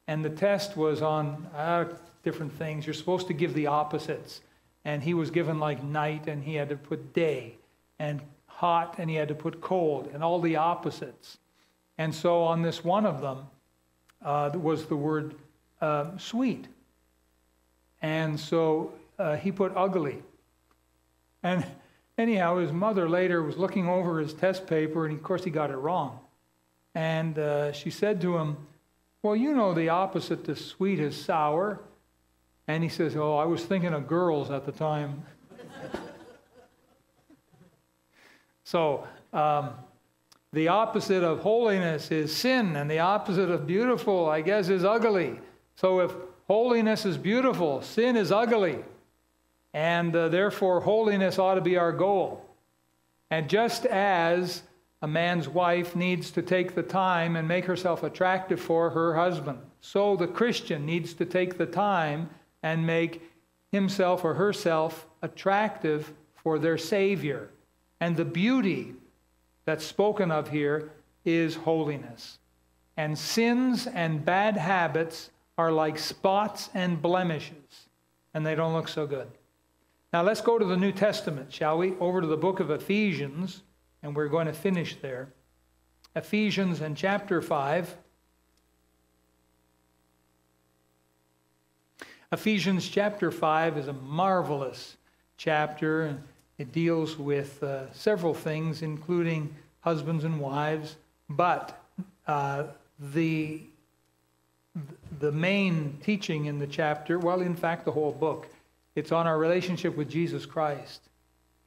And 0.08 0.26
the 0.26 0.30
test 0.30 0.76
was 0.76 1.02
on 1.02 1.46
uh, 1.56 1.86
different 2.24 2.52
things. 2.54 2.88
You're 2.88 2.96
supposed 2.96 3.28
to 3.28 3.34
give 3.34 3.54
the 3.54 3.68
opposites. 3.68 4.42
And 4.86 5.04
he 5.04 5.14
was 5.14 5.30
given 5.30 5.60
like 5.60 5.84
night, 5.84 6.28
and 6.28 6.44
he 6.44 6.56
had 6.56 6.70
to 6.70 6.76
put 6.76 7.14
day. 7.14 7.56
and 8.00 8.22
hot, 8.48 8.96
and 8.98 9.10
he 9.10 9.16
had 9.16 9.30
to 9.30 9.36
put 9.36 9.62
cold, 9.62 10.10
and 10.14 10.22
all 10.24 10.42
the 10.42 10.58
opposites. 10.58 11.38
And 11.98 12.14
so 12.14 12.44
on 12.44 12.62
this 12.62 12.84
one 12.84 13.06
of 13.06 13.22
them 13.22 13.48
uh, 14.22 14.52
was 14.54 14.86
the 14.86 14.98
word 14.98 15.36
uh, 15.80 16.18
sweet. 16.18 16.68
And 18.02 18.38
so 18.40 18.92
uh, 19.18 19.36
he 19.38 19.52
put 19.52 19.72
ugly. 19.76 20.24
And 21.44 21.66
anyhow, 22.18 22.58
his 22.58 22.72
mother 22.72 23.08
later 23.08 23.42
was 23.42 23.58
looking 23.58 23.88
over 23.88 24.20
his 24.20 24.34
test 24.34 24.68
paper, 24.68 25.06
and 25.06 25.16
of 25.16 25.24
course, 25.24 25.44
he 25.44 25.50
got 25.50 25.72
it 25.72 25.78
wrong. 25.78 26.20
And 26.96 27.38
uh, 27.38 27.72
she 27.72 27.90
said 27.90 28.20
to 28.22 28.38
him, 28.38 28.58
Well, 29.24 29.36
you 29.36 29.54
know 29.54 29.74
the 29.74 29.90
opposite 29.90 30.44
to 30.46 30.56
sweet 30.56 31.00
is 31.00 31.16
sour. 31.16 31.80
And 32.68 32.84
he 32.84 32.90
says, 32.90 33.16
Oh, 33.16 33.36
I 33.36 33.46
was 33.46 33.64
thinking 33.64 33.94
of 33.94 34.08
girls 34.08 34.52
at 34.52 34.66
the 34.66 34.72
time. 34.72 35.24
so, 38.64 39.08
um, 39.34 39.72
the 40.52 40.68
opposite 40.68 41.24
of 41.24 41.40
holiness 41.40 42.12
is 42.12 42.36
sin, 42.36 42.76
and 42.76 42.90
the 42.90 43.00
opposite 43.00 43.52
of 43.52 43.68
beautiful, 43.68 44.28
I 44.28 44.42
guess, 44.42 44.70
is 44.70 44.84
ugly. 44.84 45.40
So, 45.76 46.00
if 46.00 46.12
holiness 46.48 47.06
is 47.06 47.18
beautiful, 47.18 47.82
sin 47.82 48.16
is 48.16 48.32
ugly. 48.32 48.84
And 49.74 50.16
uh, 50.16 50.30
therefore, 50.30 50.82
holiness 50.82 51.38
ought 51.38 51.56
to 51.56 51.62
be 51.62 51.78
our 51.78 51.92
goal. 51.92 52.46
And 53.30 53.50
just 53.50 53.86
as 53.86 54.64
a 55.02 55.08
man's 55.08 55.48
wife 55.48 55.96
needs 55.96 56.32
to 56.32 56.42
take 56.42 56.76
the 56.76 56.84
time 56.84 57.36
and 57.36 57.48
make 57.48 57.66
herself 57.66 58.04
attractive 58.04 58.60
for 58.60 58.90
her 58.90 59.16
husband, 59.16 59.60
so 59.82 60.16
the 60.16 60.28
Christian 60.28 60.86
needs 60.86 61.14
to 61.14 61.26
take 61.26 61.58
the 61.58 61.66
time 61.66 62.30
and 62.64 62.86
make 62.86 63.22
himself 63.72 64.26
or 64.26 64.34
herself 64.34 65.06
attractive 65.22 66.14
for 66.36 66.60
their 66.60 66.78
Savior. 66.78 67.50
And 68.00 68.18
the 68.18 68.26
beauty 68.26 68.96
that's 69.66 69.86
spoken 69.86 70.32
of 70.32 70.50
here 70.50 70.92
is 71.24 71.56
holiness. 71.56 72.40
And 72.98 73.18
sins 73.18 73.88
and 73.88 74.26
bad 74.26 74.58
habits 74.58 75.30
are 75.58 75.72
like 75.72 76.00
spots 76.00 76.70
and 76.74 77.02
blemishes, 77.02 77.88
and 78.34 78.46
they 78.46 78.56
don't 78.56 78.74
look 78.74 78.88
so 78.88 79.06
good. 79.06 79.30
Now 80.12 80.24
let's 80.24 80.42
go 80.42 80.58
to 80.58 80.66
the 80.66 80.78
New 80.78 80.92
Testament, 80.92 81.54
shall 81.54 81.78
we? 81.78 81.96
Over 82.00 82.22
to 82.22 82.28
the 82.28 82.38
book 82.38 82.60
of 82.60 82.72
Ephesians, 82.72 83.62
and 84.02 84.16
we're 84.16 84.28
going 84.28 84.48
to 84.48 84.54
finish 84.54 84.96
there. 85.02 85.30
Ephesians 86.16 86.82
and 86.82 86.98
chapter 86.98 87.42
5. 87.42 87.96
Ephesians 92.32 92.88
chapter 92.88 93.32
5 93.32 93.78
is 93.78 93.88
a 93.88 93.94
marvelous 93.94 94.98
chapter. 95.38 96.04
And 96.04 96.24
it 96.60 96.74
deals 96.74 97.18
with 97.18 97.64
uh, 97.64 97.92
several 97.94 98.34
things, 98.34 98.82
including 98.82 99.56
husbands 99.80 100.26
and 100.26 100.40
wives, 100.40 100.98
but 101.30 101.82
uh, 102.28 102.66
the, 103.14 103.62
the 105.20 105.32
main 105.32 105.98
teaching 106.04 106.46
in 106.46 106.60
the 106.60 106.68
chapter, 106.68 107.18
well, 107.18 107.40
in 107.40 107.56
fact, 107.56 107.86
the 107.86 107.92
whole 107.92 108.12
book, 108.12 108.48
it's 108.96 109.12
on 109.12 109.28
our 109.28 109.38
relationship 109.38 109.96
with 109.96 110.10
Jesus 110.10 110.46
Christ. 110.46 111.02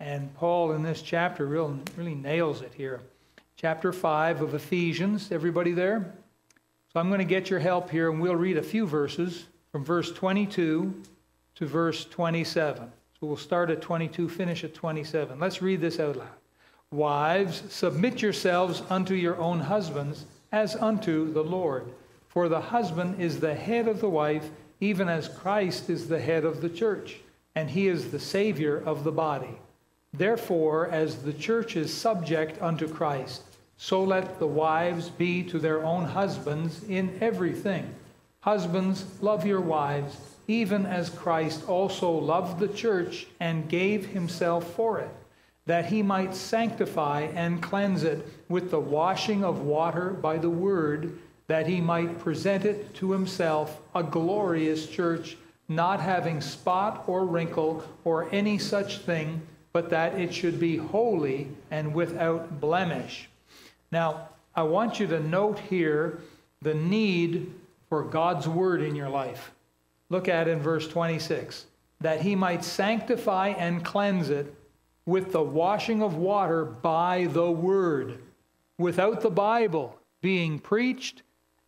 And 0.01 0.35
Paul, 0.35 0.73
in 0.73 0.83
this 0.83 1.03
chapter, 1.03 1.47
really, 1.47 1.79
really 1.97 2.15
nails 2.15 2.63
it 2.63 2.73
here. 2.75 3.01
Chapter 3.57 3.93
5 3.93 4.43
of 4.43 4.55
Ephesians. 4.55 5.31
Everybody 5.31 5.73
there? 5.73 6.13
So 6.93 7.01
I'm 7.01 7.09
going 7.09 7.21
to 7.21 7.25
get 7.25 7.49
your 7.49 7.61
help 7.61 7.89
here, 7.89 8.11
and 8.11 8.21
we'll 8.21 8.37
read 8.37 8.59
a 8.59 8.63
few 8.63 8.87
verses 8.87 9.47
from 9.71 9.85
verse 9.85 10.13
22 10.13 10.93
to 11.55 11.67
verse 11.67 12.05
27. 12.07 12.91
So 13.19 13.27
we'll 13.27 13.37
start 13.37 13.71
at 13.71 13.81
22, 13.81 14.29
finish 14.29 14.65
at 14.65 14.75
27. 14.75 15.39
Let's 15.39 15.63
read 15.63 15.81
this 15.81 16.01
out 16.01 16.17
loud. 16.17 16.29
Wives, 16.91 17.63
submit 17.73 18.21
yourselves 18.21 18.83
unto 18.91 19.15
your 19.15 19.37
own 19.39 19.61
husbands 19.61 20.27
as 20.51 20.77
unto 20.77 21.33
the 21.33 21.43
Lord. 21.43 21.87
For 22.29 22.49
the 22.49 22.61
husband 22.61 23.21
is 23.21 23.41
the 23.41 23.55
head 23.55 23.89
of 23.89 24.01
the 24.01 24.09
wife, 24.09 24.51
even 24.83 25.09
as 25.09 25.29
Christ 25.29 25.89
is 25.89 26.09
the 26.09 26.21
head 26.21 26.45
of 26.45 26.61
the 26.61 26.69
church, 26.69 27.21
and 27.55 27.71
he 27.71 27.87
is 27.87 28.11
the 28.11 28.19
Savior 28.19 28.83
of 28.85 29.05
the 29.05 29.13
body. 29.13 29.57
Therefore, 30.13 30.89
as 30.89 31.23
the 31.23 31.33
church 31.33 31.77
is 31.77 31.95
subject 31.95 32.61
unto 32.61 32.89
Christ, 32.89 33.43
so 33.77 34.03
let 34.03 34.41
the 34.41 34.47
wives 34.47 35.09
be 35.09 35.45
to 35.45 35.61
their 35.61 35.85
own 35.85 36.05
husbands 36.05 36.83
in 36.83 37.17
everything. 37.21 37.95
Husbands, 38.41 39.05
love 39.21 39.47
your 39.47 39.61
wives 39.61 40.17
even 40.49 40.87
as 40.87 41.09
Christ 41.09 41.69
also 41.69 42.11
loved 42.11 42.59
the 42.59 42.69
church 42.69 43.27
and 43.39 43.69
gave 43.69 44.07
himself 44.07 44.75
for 44.75 44.99
it, 44.99 45.11
that 45.67 45.87
he 45.87 46.03
might 46.03 46.35
sanctify 46.35 47.29
and 47.35 47.63
cleanse 47.63 48.03
it 48.03 48.27
with 48.49 48.71
the 48.71 48.81
washing 48.81 49.45
of 49.45 49.61
water 49.61 50.11
by 50.11 50.39
the 50.39 50.51
word, 50.51 51.17
that 51.53 51.67
he 51.67 51.83
might 51.83 52.19
present 52.19 52.65
it 52.65 52.95
to 52.95 53.13
himself 53.13 53.79
a 53.95 54.03
glorious 54.03 54.87
church, 54.87 55.37
not 55.69 56.01
having 56.01 56.41
spot 56.41 57.05
or 57.07 57.27
wrinkle 57.27 57.85
or 58.05 58.27
any 58.33 58.57
such 58.57 59.01
thing, 59.01 59.39
but 59.75 59.91
that 59.91 60.19
it 60.19 60.33
should 60.33 60.59
be 60.59 60.79
holy 60.79 61.47
and 61.71 61.93
without 61.93 62.59
blemish. 62.59 63.29
Now, 63.91 64.31
I 64.57 64.63
want 64.63 64.99
you 64.99 65.07
to 65.09 65.21
note 65.21 65.59
here 65.59 66.21
the 66.63 66.73
need 66.73 67.53
for 67.91 68.03
God's 68.03 68.49
word 68.49 68.81
in 68.81 68.97
your 68.97 69.11
life. 69.11 69.53
Look 70.09 70.29
at 70.29 70.49
in 70.49 70.59
verse 70.59 70.89
26 70.89 71.67
that 72.01 72.23
he 72.23 72.35
might 72.35 72.65
sanctify 72.65 73.49
and 73.49 73.85
cleanse 73.85 74.31
it 74.31 74.55
with 75.05 75.33
the 75.33 75.43
washing 75.43 76.03
of 76.03 76.17
water 76.17 76.65
by 76.65 77.29
the 77.31 77.51
word. 77.51 78.21
Without 78.79 79.21
the 79.21 79.29
Bible 79.29 79.99
being 80.23 80.59
preached 80.59 81.21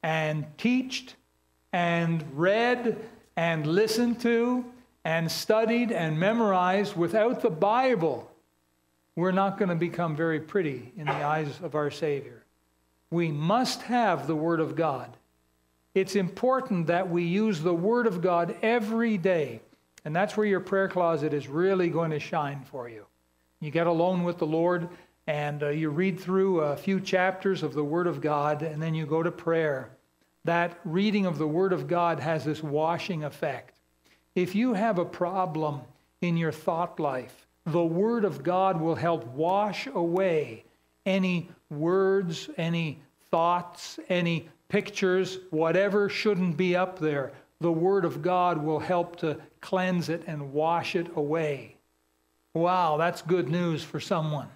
and 0.04 0.44
teached 0.58 1.16
and 1.72 2.22
read 2.38 2.98
and 3.36 3.66
listened 3.66 4.20
to 4.20 4.64
and 5.02 5.32
studied 5.32 5.90
and 5.90 6.20
memorized, 6.20 6.94
without 6.94 7.40
the 7.40 7.50
Bible, 7.50 8.30
we're 9.16 9.32
not 9.32 9.58
going 9.58 9.70
to 9.70 9.74
become 9.74 10.14
very 10.14 10.40
pretty 10.40 10.92
in 10.98 11.06
the 11.06 11.12
eyes 11.12 11.58
of 11.62 11.74
our 11.74 11.90
Savior. 11.90 12.44
We 13.10 13.32
must 13.32 13.82
have 13.82 14.26
the 14.26 14.36
Word 14.36 14.60
of 14.60 14.76
God. 14.76 15.16
It's 15.94 16.16
important 16.16 16.88
that 16.88 17.08
we 17.08 17.24
use 17.24 17.60
the 17.60 17.74
Word 17.74 18.06
of 18.06 18.20
God 18.20 18.54
every 18.60 19.16
day. 19.16 19.62
And 20.04 20.14
that's 20.14 20.36
where 20.36 20.46
your 20.46 20.60
prayer 20.60 20.88
closet 20.88 21.32
is 21.32 21.48
really 21.48 21.88
going 21.88 22.10
to 22.10 22.20
shine 22.20 22.62
for 22.70 22.90
you. 22.90 23.06
You 23.60 23.70
get 23.70 23.86
alone 23.86 24.24
with 24.24 24.36
the 24.36 24.46
Lord 24.46 24.88
and 25.26 25.62
uh, 25.62 25.68
you 25.68 25.90
read 25.90 26.20
through 26.20 26.60
a 26.60 26.76
few 26.76 27.00
chapters 27.00 27.62
of 27.62 27.74
the 27.74 27.84
Word 27.84 28.06
of 28.06 28.20
God 28.20 28.62
and 28.62 28.82
then 28.82 28.94
you 28.94 29.06
go 29.06 29.22
to 29.22 29.30
prayer. 29.30 29.90
That 30.44 30.78
reading 30.84 31.24
of 31.24 31.38
the 31.38 31.46
Word 31.46 31.72
of 31.72 31.88
God 31.88 32.20
has 32.20 32.44
this 32.44 32.62
washing 32.62 33.24
effect. 33.24 33.78
If 34.34 34.54
you 34.54 34.74
have 34.74 34.98
a 34.98 35.04
problem 35.04 35.80
in 36.20 36.36
your 36.36 36.52
thought 36.52 37.00
life, 37.00 37.46
the 37.66 37.84
Word 37.84 38.24
of 38.24 38.42
God 38.42 38.80
will 38.80 38.94
help 38.94 39.26
wash 39.28 39.86
away 39.86 40.64
any 41.06 41.48
words, 41.70 42.50
any 42.56 42.98
thoughts, 43.30 43.98
any 44.08 44.48
pictures, 44.68 45.38
whatever 45.50 46.08
shouldn't 46.08 46.56
be 46.56 46.76
up 46.76 46.98
there, 46.98 47.32
the 47.60 47.72
Word 47.72 48.04
of 48.04 48.20
God 48.20 48.62
will 48.62 48.80
help 48.80 49.16
to 49.16 49.38
cleanse 49.60 50.08
it 50.08 50.24
and 50.26 50.52
wash 50.52 50.94
it 50.94 51.16
away. 51.16 51.76
Wow, 52.52 52.96
that's 52.98 53.22
good 53.22 53.48
news 53.48 53.82
for 53.82 54.00
someone. 54.00 54.48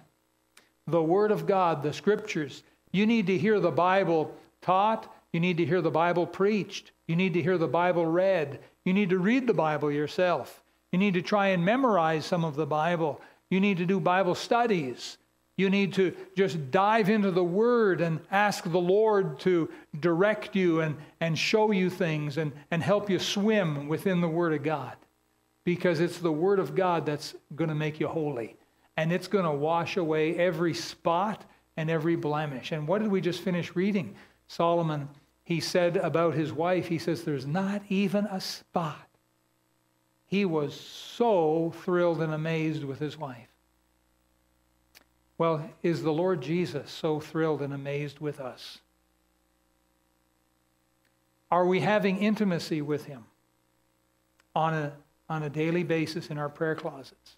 The 0.89 1.01
Word 1.01 1.31
of 1.31 1.45
God, 1.45 1.83
the 1.83 1.93
Scriptures, 1.93 2.63
you 2.91 3.05
need 3.05 3.27
to 3.27 3.37
hear 3.37 3.59
the 3.59 3.71
Bible 3.71 4.33
taught, 4.61 5.13
you 5.31 5.39
need 5.39 5.57
to 5.57 5.65
hear 5.65 5.81
the 5.81 5.91
Bible 5.91 6.25
preached, 6.25 6.91
you 7.07 7.15
need 7.15 7.33
to 7.33 7.41
hear 7.41 7.57
the 7.57 7.67
Bible 7.67 8.05
read, 8.05 8.59
you 8.85 8.93
need 8.93 9.09
to 9.09 9.19
read 9.19 9.45
the 9.45 9.53
Bible 9.53 9.91
yourself, 9.91 10.63
you 10.91 10.97
need 10.97 11.13
to 11.13 11.21
try 11.21 11.49
and 11.49 11.63
memorize 11.63 12.25
some 12.25 12.43
of 12.43 12.55
the 12.55 12.65
Bible, 12.65 13.21
you 13.49 13.59
need 13.59 13.77
to 13.77 13.85
do 13.85 13.99
Bible 13.99 14.35
studies. 14.35 15.17
You 15.57 15.69
need 15.69 15.91
to 15.95 16.15
just 16.37 16.71
dive 16.71 17.09
into 17.09 17.31
the 17.31 17.43
Word 17.43 17.99
and 17.99 18.21
ask 18.31 18.63
the 18.63 18.79
Lord 18.79 19.41
to 19.41 19.69
direct 19.99 20.55
you 20.55 20.79
and, 20.79 20.95
and 21.19 21.37
show 21.37 21.71
you 21.71 21.89
things 21.89 22.37
and, 22.37 22.53
and 22.71 22.81
help 22.81 23.09
you 23.09 23.19
swim 23.19 23.89
within 23.89 24.21
the 24.21 24.29
Word 24.29 24.53
of 24.53 24.63
God. 24.63 24.95
Because 25.65 25.99
it's 25.99 26.19
the 26.19 26.31
Word 26.31 26.59
of 26.59 26.75
God 26.75 27.05
that's 27.05 27.35
going 27.57 27.67
to 27.67 27.75
make 27.75 27.99
you 27.99 28.07
holy. 28.07 28.55
And 28.99 29.13
it's 29.13 29.29
going 29.29 29.45
to 29.45 29.51
wash 29.51 29.95
away 29.95 30.35
every 30.35 30.73
spot 30.73 31.45
and 31.77 31.89
every 31.89 32.17
blemish. 32.17 32.73
And 32.73 32.85
what 32.85 33.01
did 33.01 33.09
we 33.09 33.21
just 33.21 33.39
finish 33.39 33.73
reading? 33.73 34.13
Solomon, 34.47 35.07
he 35.45 35.61
said 35.61 35.95
about 35.95 36.33
his 36.33 36.51
wife, 36.51 36.89
he 36.89 36.97
says, 36.97 37.23
There's 37.23 37.47
not 37.47 37.81
even 37.87 38.25
a 38.25 38.41
spot. 38.41 39.07
He 40.25 40.43
was 40.43 40.77
so 40.77 41.73
thrilled 41.85 42.21
and 42.21 42.33
amazed 42.33 42.83
with 42.83 42.99
his 42.99 43.17
wife. 43.17 43.47
Well, 45.37 45.69
is 45.81 46.03
the 46.03 46.11
Lord 46.11 46.41
Jesus 46.41 46.91
so 46.91 47.21
thrilled 47.21 47.61
and 47.61 47.73
amazed 47.73 48.19
with 48.19 48.41
us? 48.41 48.79
Are 51.49 51.65
we 51.65 51.79
having 51.79 52.17
intimacy 52.17 52.81
with 52.81 53.05
Him 53.05 53.23
on 54.53 54.73
a, 54.73 54.91
on 55.29 55.43
a 55.43 55.49
daily 55.49 55.83
basis 55.83 56.27
in 56.27 56.37
our 56.37 56.49
prayer 56.49 56.75
closets? 56.75 57.37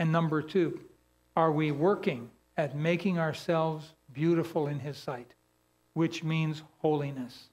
And 0.00 0.10
number 0.10 0.42
two, 0.42 0.80
are 1.36 1.52
we 1.52 1.70
working 1.70 2.30
at 2.56 2.76
making 2.76 3.18
ourselves 3.18 3.94
beautiful 4.12 4.66
in 4.66 4.80
His 4.80 4.96
sight, 4.96 5.34
which 5.94 6.22
means 6.22 6.62
holiness. 6.78 7.48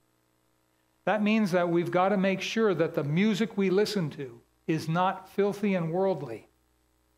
That 1.06 1.24
means 1.24 1.52
that 1.52 1.70
we've 1.70 1.92
got 1.92 2.10
to 2.10 2.18
make 2.18 2.42
sure 2.42 2.74
that 2.74 2.94
the 2.94 3.04
music 3.04 3.58
we 3.58 3.70
listen 3.70 4.10
to 4.12 4.40
is 4.68 4.90
not 4.90 5.30
filthy 5.30 5.76
and 5.76 5.92
worldly. 5.92 6.48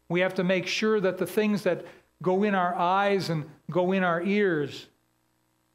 We 0.07 0.19
have 0.19 0.36
to 0.36 0.43
make 0.43 0.67
sure 0.67 0.99
that 0.99 1.17
the 1.17 1.25
things 1.25 1.63
that 1.63 1.86
go 2.21 2.43
in 2.43 2.53
our 2.53 2.75
eyes 2.75 3.30
and 3.30 3.45
go 3.71 3.91
in 3.91 4.03
our 4.03 4.21
ears 4.21 4.88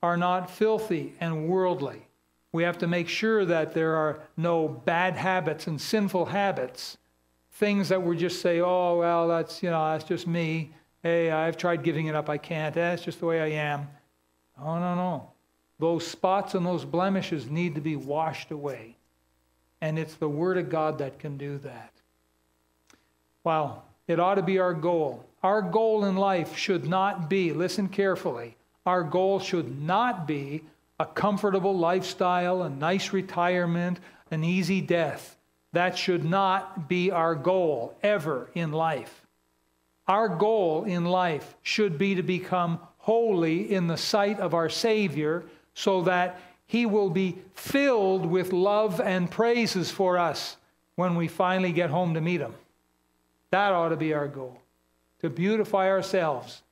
are 0.03 0.17
not 0.17 0.51
filthy 0.51 1.15
and 1.21 1.49
worldly. 1.49 2.07
We 2.53 2.63
have 2.63 2.79
to 2.79 2.87
make 2.87 3.09
sure 3.09 3.45
that 3.45 3.75
there 3.75 3.97
are 3.97 4.21
no 4.37 4.69
bad 4.69 5.15
habits 5.15 5.67
and 5.67 5.81
sinful 5.81 6.27
habits, 6.27 6.99
things 7.55 7.89
that 7.89 8.03
we 8.03 8.17
just 8.17 8.41
say, 8.41 8.61
oh, 8.61 8.99
well, 8.99 9.29
that's, 9.29 9.63
you 9.63 9.71
know, 9.71 9.93
that's 9.93 10.05
just 10.05 10.27
me. 10.27 10.73
Hey, 11.03 11.31
I've 11.31 11.57
tried 11.57 11.83
giving 11.83 12.07
it 12.07 12.15
up. 12.15 12.29
I 12.29 12.39
can't. 12.39 12.77
Eh, 12.77 12.81
that's 12.81 13.03
just 13.03 13.21
the 13.21 13.27
way 13.27 13.41
I 13.41 13.59
am. 13.63 13.89
Oh, 14.61 14.79
no, 14.79 14.95
no. 14.95 15.31
Those 15.79 16.07
spots 16.07 16.55
and 16.55 16.65
those 16.65 16.85
blemishes 16.85 17.51
need 17.51 17.75
to 17.75 17.81
be 17.81 17.97
washed 17.97 18.51
away. 18.51 18.97
And 19.81 19.99
it's 19.99 20.15
the 20.15 20.29
Word 20.29 20.57
of 20.59 20.71
God 20.71 20.99
that 20.99 21.19
can 21.19 21.37
do 21.37 21.59
that. 21.59 21.93
Wow. 23.43 23.83
It 24.07 24.21
ought 24.21 24.37
to 24.37 24.43
be 24.43 24.59
our 24.59 24.75
goal. 24.75 25.25
Our 25.43 25.63
goal 25.63 26.05
in 26.05 26.17
life 26.17 26.57
should 26.57 26.87
not 26.89 27.29
be, 27.29 27.53
listen 27.53 27.89
carefully, 27.89 28.57
our 28.87 29.03
goal 29.03 29.41
should 29.41 29.81
not 29.81 30.27
be 30.27 30.63
a 30.99 31.07
comfortable 31.07 31.77
lifestyle, 31.77 32.63
a 32.63 32.71
nice 32.71 33.13
retirement, 33.13 33.99
an 34.31 34.45
easy 34.45 34.81
death. 34.81 35.37
That 35.75 35.99
should 35.99 36.25
not 36.25 36.89
be 36.89 37.11
our 37.11 37.35
goal 37.35 37.97
ever 38.01 38.49
in 38.55 38.71
life. 38.71 39.23
Our 40.07 40.29
goal 40.29 40.85
in 40.85 41.05
life 41.05 41.57
should 41.63 41.99
be 41.99 42.15
to 42.15 42.23
become 42.23 42.79
holy 42.99 43.75
in 43.75 43.89
the 43.89 43.97
sight 43.97 44.39
of 44.39 44.55
our 44.55 44.69
Savior 44.69 45.43
so 45.75 46.03
that 46.03 46.41
He 46.69 46.87
will 46.87 47.11
be 47.11 47.39
filled 47.55 48.25
with 48.25 48.53
love 48.53 49.01
and 49.01 49.29
praises 49.29 49.91
for 49.91 50.17
us 50.17 50.57
when 50.95 51.17
we 51.17 51.27
finally 51.27 51.73
get 51.73 51.91
home 51.91 52.15
to 52.15 52.21
meet 52.21 52.41
Him. 52.41 52.55
That 53.51 53.73
ought 53.73 53.89
to 53.89 53.97
be 53.97 54.15
our 54.15 54.29
goal 54.29 54.61
to 55.23 55.31
beautify 55.31 55.89
ourselves, 55.89 56.63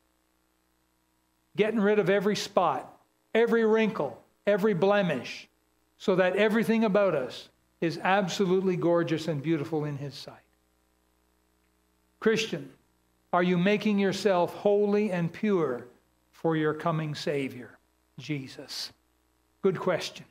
getting 1.56 1.80
rid 1.80 1.98
of 1.98 2.08
every 2.08 2.36
spot, 2.36 2.88
every 3.34 3.64
wrinkle, 3.64 4.22
every 4.46 4.74
blemish, 4.74 5.48
so 5.98 6.14
that 6.16 6.36
everything 6.36 6.84
about 6.84 7.16
us 7.16 7.48
is 7.82 7.98
absolutely 8.02 8.76
gorgeous 8.76 9.28
and 9.28 9.42
beautiful 9.42 9.84
in 9.84 9.98
His 9.98 10.14
sight. 10.14 10.36
Christian, 12.20 12.70
are 13.32 13.42
you 13.42 13.58
making 13.58 13.98
yourself 13.98 14.54
holy 14.54 15.10
and 15.10 15.32
pure 15.32 15.86
for 16.30 16.56
your 16.56 16.72
coming 16.72 17.14
Savior, 17.14 17.76
Jesus? 18.18 18.92
Good 19.62 19.78
question. 19.78 20.24